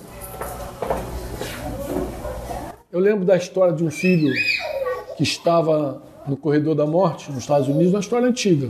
[2.91, 4.33] Eu lembro da história de um filho
[5.15, 8.69] que estava no corredor da morte nos Estados Unidos, uma história antiga.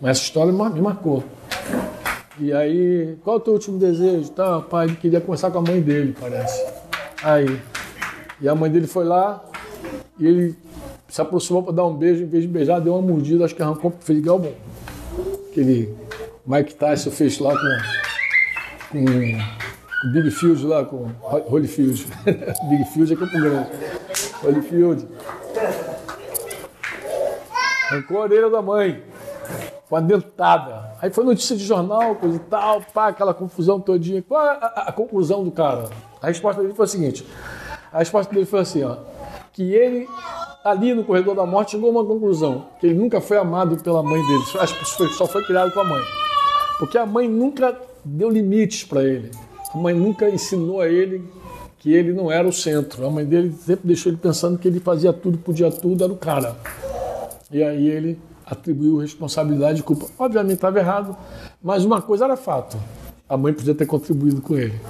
[0.00, 1.24] Mas essa história me marcou.
[2.40, 4.30] E aí, qual é o teu último desejo?
[4.30, 6.64] Tá, pai, queria conversar com a mãe dele, parece.
[7.22, 7.60] Aí.
[8.40, 9.44] E a mãe dele foi lá
[10.18, 10.56] e ele
[11.08, 13.62] se aproximou para dar um beijo, em vez de beijar, deu uma mordida, acho que
[13.62, 14.54] arrancou, fez igual bom.
[15.50, 15.96] Aquele
[16.46, 22.06] Mike Tyson fez lá com, com Big Field lá, com Holyfield.
[22.70, 23.68] Big Field é Campo Grande.
[24.44, 25.08] Holyfield.
[27.90, 29.02] Arrancou a orelha da mãe,
[29.88, 30.92] com a dentada.
[31.00, 34.22] Aí foi notícia de jornal, coisa e tal, pá, aquela confusão todinha.
[34.22, 35.88] Qual é a, a, a conclusão do cara?
[36.20, 37.26] A resposta dele foi a seguinte:
[37.92, 38.96] a resposta dele foi assim, ó,
[39.52, 40.08] que ele
[40.64, 44.02] ali no corredor da morte chegou a uma conclusão, que ele nunca foi amado pela
[44.02, 44.42] mãe dele,
[45.16, 46.02] só foi criado com a mãe.
[46.78, 49.30] Porque a mãe nunca deu limites para ele.
[49.74, 51.24] A mãe nunca ensinou a ele
[51.78, 53.06] que ele não era o centro.
[53.06, 56.16] A mãe dele sempre deixou ele pensando que ele fazia tudo, podia tudo, era o
[56.16, 56.56] cara.
[57.50, 58.18] E aí ele
[58.50, 60.06] atribuiu responsabilidade e culpa.
[60.18, 61.16] Obviamente estava errado,
[61.62, 62.76] mas uma coisa era fato:
[63.28, 64.80] a mãe podia ter contribuído com ele.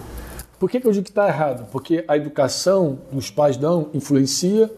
[0.59, 1.69] Por que, que eu digo que está errado?
[1.71, 4.71] Porque a educação que os pais dão influencia,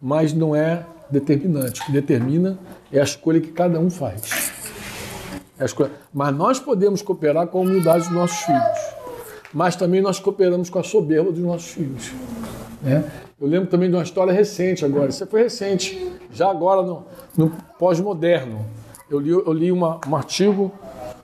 [0.00, 1.80] mas não é determinante.
[1.80, 2.58] O que determina
[2.92, 4.52] é a escolha que cada um faz.
[5.58, 5.64] É.
[6.12, 8.78] Mas nós podemos cooperar com a humildade dos nossos filhos.
[9.52, 12.12] Mas também nós cooperamos com a soberba dos nossos filhos.
[12.82, 13.04] Né?
[13.40, 15.08] Eu lembro também de uma história recente agora.
[15.08, 17.04] Isso foi recente, já agora no,
[17.36, 18.64] no pós-moderno.
[19.10, 20.72] Eu li, eu li uma, um artigo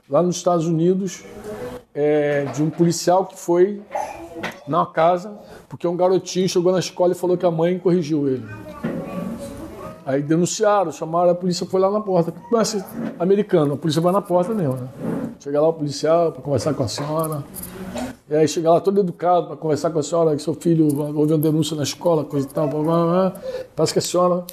[0.09, 1.23] lá nos Estados Unidos
[1.93, 3.81] é, de um policial que foi
[4.67, 5.37] na casa
[5.73, 8.45] porque um garotinho chegou na escola e falou que a mãe corrigiu ele.
[10.05, 12.31] Aí denunciaram, chamaram, a polícia foi lá na porta.
[12.31, 12.85] Começa
[13.17, 14.75] americano, a polícia vai na porta mesmo.
[14.75, 14.87] Né?
[15.39, 17.43] Chega lá o policial para conversar com a senhora.
[18.29, 21.33] E aí chega lá todo educado para conversar com a senhora, que seu filho houve
[21.33, 22.67] uma denúncia na escola, coisa e tal.
[22.69, 23.41] Blá, blá, blá.
[23.75, 24.45] Parece que a senhora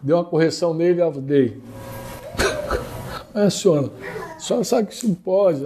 [0.00, 1.60] deu uma correção nele, ela dei.
[3.34, 3.90] Aí a senhora,
[4.36, 5.64] a senhora sabe que isso não pode.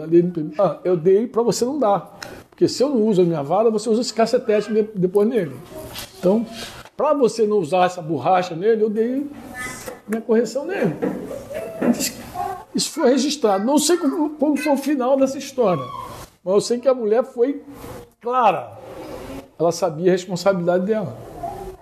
[0.58, 2.18] Ah, eu dei para você não dar.
[2.48, 5.54] Porque se eu não uso a minha vara, você usa esse cacetete depois nele.
[6.18, 6.46] Então,
[6.96, 9.26] para você não usar essa borracha nele, eu dei
[10.08, 10.94] minha correção nele.
[12.74, 13.64] Isso foi registrado.
[13.64, 15.82] Não sei como, como foi o final dessa história,
[16.44, 17.62] mas eu sei que a mulher foi
[18.20, 18.78] clara.
[19.58, 21.16] Ela sabia a responsabilidade dela.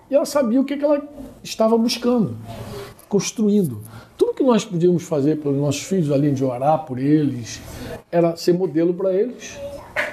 [0.09, 1.01] E ela sabia o que, que ela
[1.43, 2.35] estava buscando,
[3.07, 3.81] construindo.
[4.17, 7.61] Tudo que nós podíamos fazer pelos nossos filhos, além de orar por eles,
[8.11, 9.57] era ser modelo para eles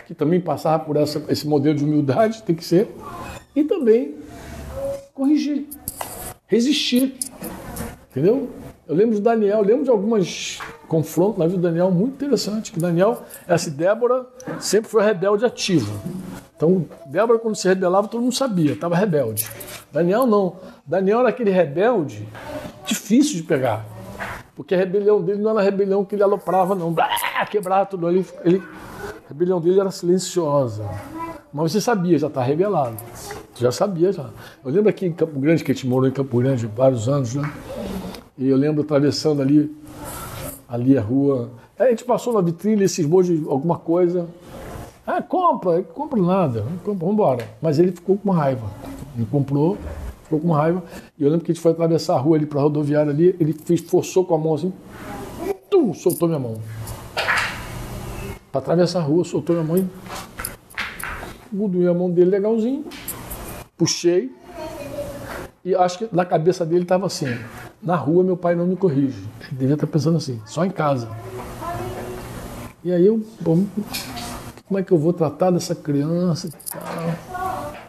[0.09, 2.89] que também passava por essa, esse modelo de humildade, tem que ser,
[3.55, 4.15] e também
[5.15, 5.67] corrigir,
[6.47, 7.15] resistir.
[8.11, 8.49] Entendeu?
[8.89, 10.59] Eu lembro de Daniel, lembro de algumas
[10.89, 14.27] confrontos na vida do Daniel muito interessante, que Daniel, essa Débora
[14.59, 15.93] sempre foi rebelde ativa.
[16.57, 19.47] Então, Débora, quando se rebelava, todo mundo sabia, estava rebelde.
[19.93, 20.57] Daniel não.
[20.87, 22.27] Daniel era aquele rebelde
[22.87, 23.85] difícil de pegar.
[24.57, 26.91] Porque a rebelião dele não era a rebelião que ele aloprava, não.
[26.91, 27.11] Blá,
[27.51, 28.09] quebrava tudo.
[28.09, 28.63] Ele, ele,
[29.27, 30.89] a rebelião dele era silenciosa.
[31.53, 32.97] Mas você sabia, já está rebelado.
[33.55, 34.31] Já sabia, já.
[34.65, 37.35] Eu lembro aqui em Campo Grande, que a gente morou em Campo Grande vários anos,
[37.35, 37.43] né?
[38.39, 39.75] E eu lembro atravessando ali,
[40.69, 41.51] ali a rua.
[41.77, 44.29] Aí a gente passou na vitrine e cismou de alguma coisa.
[45.05, 47.49] Ah, compra, compra nada, vamos embora.
[47.61, 48.67] Mas ele ficou com raiva.
[49.17, 49.77] Ele comprou,
[50.23, 50.85] ficou com raiva.
[51.19, 53.35] E eu lembro que a gente foi atravessar a rua ali para a rodoviária ali,
[53.41, 54.73] ele fez, forçou com a mão assim,
[55.69, 56.61] tum, soltou minha mão.
[58.53, 59.89] Para atravessar a rua, soltou minha mão e
[61.51, 62.85] mudou a mão dele legalzinho,
[63.77, 64.31] puxei.
[65.65, 67.27] E acho que na cabeça dele estava assim:
[67.83, 69.23] na rua meu pai não me corrige.
[69.49, 71.09] Ele devia estar pensando assim, só em casa.
[72.85, 73.65] E aí eu, bom,
[74.67, 76.49] como é que eu vou tratar dessa criança?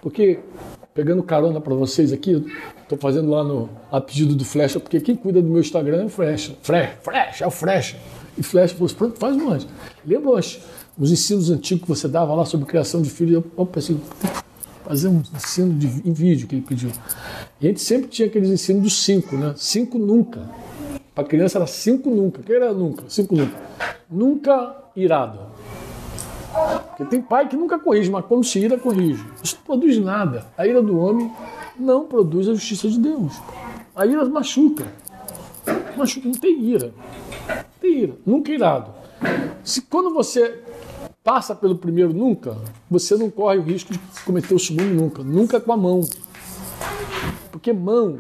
[0.02, 0.40] Porque,
[0.94, 2.46] pegando carona para vocês aqui,
[2.82, 6.06] estou fazendo lá no a pedido do Flecha, porque quem cuida do meu Instagram é
[6.06, 6.56] o Flecha.
[6.62, 7.98] Flecha, Flecha, é o Flecha.
[8.38, 9.68] E Flecha falou assim, pronto, faz mais.
[10.06, 10.60] Lembra os,
[10.98, 13.34] os ensinos antigos que você dava lá sobre criação de filhos?
[13.34, 13.98] Eu, eu pensei,
[14.90, 16.90] fazer um ensino de, em vídeo que ele pediu.
[17.62, 19.54] E a gente sempre tinha aqueles ensinos dos cinco, né?
[19.56, 20.50] Cinco nunca.
[21.14, 22.42] Para criança era cinco nunca.
[22.42, 23.04] Quem era nunca?
[23.08, 23.56] Cinco nunca.
[24.10, 25.42] Nunca irado.
[26.88, 29.24] Porque tem pai que nunca corrige, mas quando se ira, corrige.
[29.44, 30.48] Isso não produz nada.
[30.58, 31.32] A ira do homem
[31.78, 33.40] não produz a justiça de Deus.
[33.96, 34.88] A ira machuca.
[35.96, 36.92] Machuca, não tem ira.
[37.48, 38.14] Não tem ira.
[38.26, 38.92] Nunca irado.
[39.64, 40.64] Se quando você
[41.30, 42.58] passa pelo primeiro nunca,
[42.90, 45.22] você não corre o risco de cometer o segundo nunca.
[45.22, 46.02] Nunca com a mão.
[47.52, 48.20] Porque mão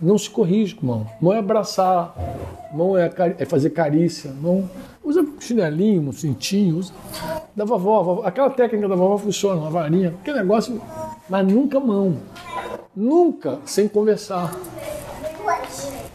[0.00, 1.06] não se corrige com mão.
[1.20, 2.14] Mão é abraçar,
[2.72, 4.70] mão é, é fazer carícia, mão
[5.04, 6.94] usa chinelinho, um cintinho, usa
[7.54, 10.80] da vovó, vovó, aquela técnica da vovó funciona, uma varinha, aquele negócio,
[11.28, 12.16] mas nunca mão.
[12.96, 14.50] Nunca sem conversar.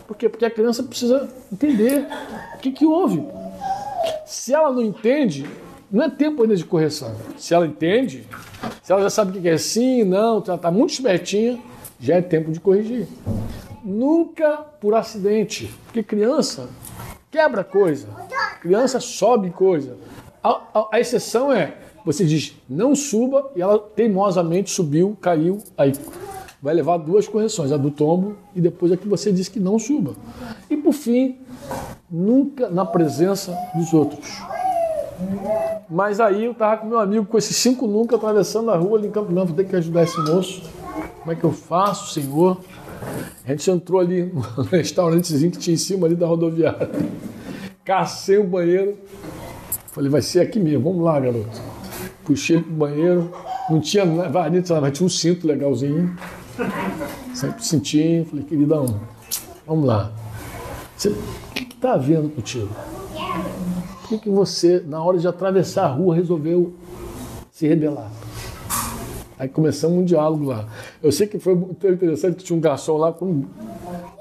[0.08, 0.28] Por quê?
[0.28, 2.08] Porque a criança precisa entender
[2.56, 3.24] o que, que houve.
[4.26, 5.46] Se ela não entende,
[5.92, 7.16] não é tempo ainda de correção.
[7.38, 8.28] Se ela entende,
[8.84, 11.60] se ela já sabe o que é sim, não, ela está muito espertinha,
[12.00, 13.08] já é tempo de corrigir.
[13.84, 16.70] Nunca por acidente, porque criança
[17.32, 18.08] quebra coisa,
[18.62, 19.98] criança sobe coisa.
[20.44, 25.94] A, a, a, exceção é, você diz não suba e ela teimosamente subiu, caiu, aí
[26.62, 29.80] vai levar duas correções, a do tombo e depois a que você diz que não
[29.80, 30.14] suba.
[30.70, 31.40] E por fim,
[32.10, 34.40] nunca na presença dos outros.
[35.90, 39.08] Mas aí eu tava com meu amigo com esses cinco nunca atravessando a rua ali
[39.08, 40.62] em Campo Grande, vou ter que ajudar esse moço.
[41.20, 42.58] Como é que eu faço, senhor?
[43.46, 46.90] A gente entrou ali no restaurantezinho que tinha em cima ali da rodoviária.
[47.84, 48.98] Cacei o banheiro.
[49.88, 51.62] Falei, vai ser aqui mesmo, vamos lá, garoto.
[52.24, 53.32] Puxei ele pro banheiro.
[53.70, 56.16] Não tinha varinha, mas tinha um cinto legalzinho.
[57.34, 58.26] Sempre cintinho.
[58.26, 59.00] Falei, queridão,
[59.66, 60.12] vamos lá.
[60.96, 61.16] Você, o
[61.54, 62.70] que está havendo contigo?
[64.10, 66.74] Que, que você, na hora de atravessar a rua, resolveu
[67.52, 68.10] se rebelar?
[69.38, 70.66] Aí começamos um diálogo lá.
[71.02, 73.48] Eu sei que foi muito interessante tinha um garçom lá, quando,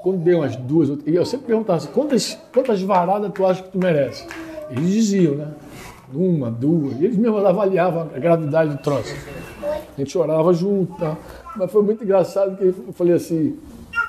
[0.03, 3.69] quando deu umas duas, e eu sempre perguntava assim, quantas, quantas varadas tu acha que
[3.69, 4.27] tu merece?
[4.69, 5.47] Eles diziam, né?
[6.13, 9.13] Uma, duas, e eles mesmos avaliavam a gravidade do troço.
[9.63, 11.17] A gente orava junto, tá?
[11.55, 13.57] mas foi muito engraçado que eu falei assim,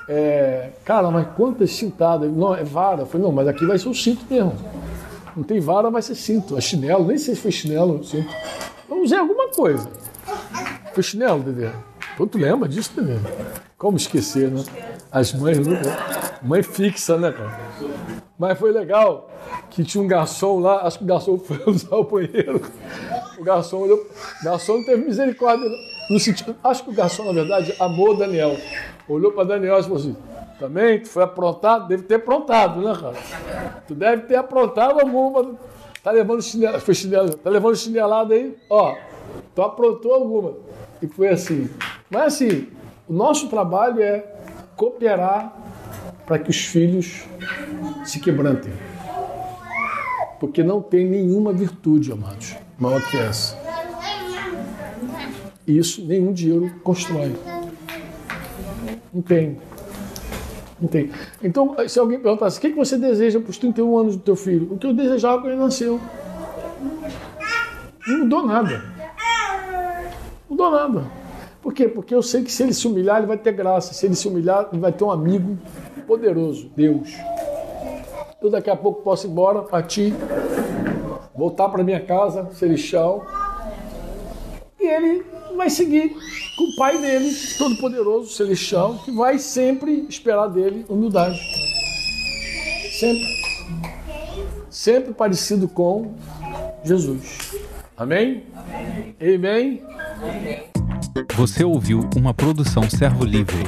[0.07, 2.31] é, cara, mas quantas cintadas?
[2.31, 3.01] Não, é vara.
[3.01, 4.53] Eu falei, não, mas aqui vai ser o cinto mesmo.
[5.35, 6.57] Não tem vara, vai ser cinto.
[6.57, 8.29] É chinelo, nem sei se foi chinelo, cinto.
[8.89, 9.89] Eu usei alguma coisa.
[10.93, 11.69] Foi chinelo, Dedê?
[12.17, 13.17] Pô, tu lembra disso, Dedê?
[13.77, 14.63] Como esquecer, né?
[15.11, 15.57] As mães,
[16.41, 17.59] mãe fixa, né, cara?
[18.37, 19.31] Mas foi legal
[19.69, 22.61] que tinha um garçom lá, acho que o garçom foi usar o banheiro.
[23.39, 25.69] O garçom olhou, o garçom não teve misericórdia,
[26.09, 28.57] no sentido, acho que o garçom, na verdade, amou Daniel.
[29.07, 30.15] Olhou para Daniel e falou assim:
[30.61, 33.81] também, tu foi aprontado, deve ter aprontado, né, cara?
[33.87, 35.55] Tu deve ter aprontado alguma.
[36.03, 36.93] Tá levando chinelo, foi
[37.43, 38.95] tá levando chinelada aí, ó.
[39.55, 40.53] Tu aprontou alguma.
[41.01, 41.67] E foi assim.
[42.11, 42.67] Mas assim,
[43.09, 44.23] o nosso trabalho é
[44.75, 45.51] cooperar
[46.27, 47.23] para que os filhos
[48.05, 48.71] se quebrantem.
[50.39, 53.57] Porque não tem nenhuma virtude, amados, maior que essa.
[55.65, 57.35] Isso nenhum dinheiro constrói.
[59.11, 59.70] Não tem.
[60.89, 61.11] Tem.
[61.43, 64.73] Então, se alguém perguntasse, o que você deseja para os 31 anos do teu filho?
[64.73, 65.99] O que eu desejava quando ele nasceu.
[68.07, 68.83] Não mudou nada.
[70.49, 71.03] Não mudou nada.
[71.61, 71.87] Por quê?
[71.87, 73.93] Porque eu sei que se ele se humilhar, ele vai ter graça.
[73.93, 75.57] Se ele se humilhar, ele vai ter um amigo
[76.07, 77.13] poderoso, Deus.
[78.41, 80.15] Eu daqui a pouco posso ir embora, partir,
[81.35, 83.23] voltar para minha casa celestial.
[84.79, 85.23] E ele
[85.55, 86.09] vai seguir
[86.57, 91.39] com o pai dele, todo-poderoso, celestial, que vai sempre esperar dele humildade.
[92.99, 93.41] Sempre.
[94.69, 96.13] Sempre parecido com
[96.83, 97.51] Jesus.
[97.97, 98.43] Amém?
[99.19, 99.81] Amém?
[101.35, 103.63] Você ouviu uma produção Servo Livre.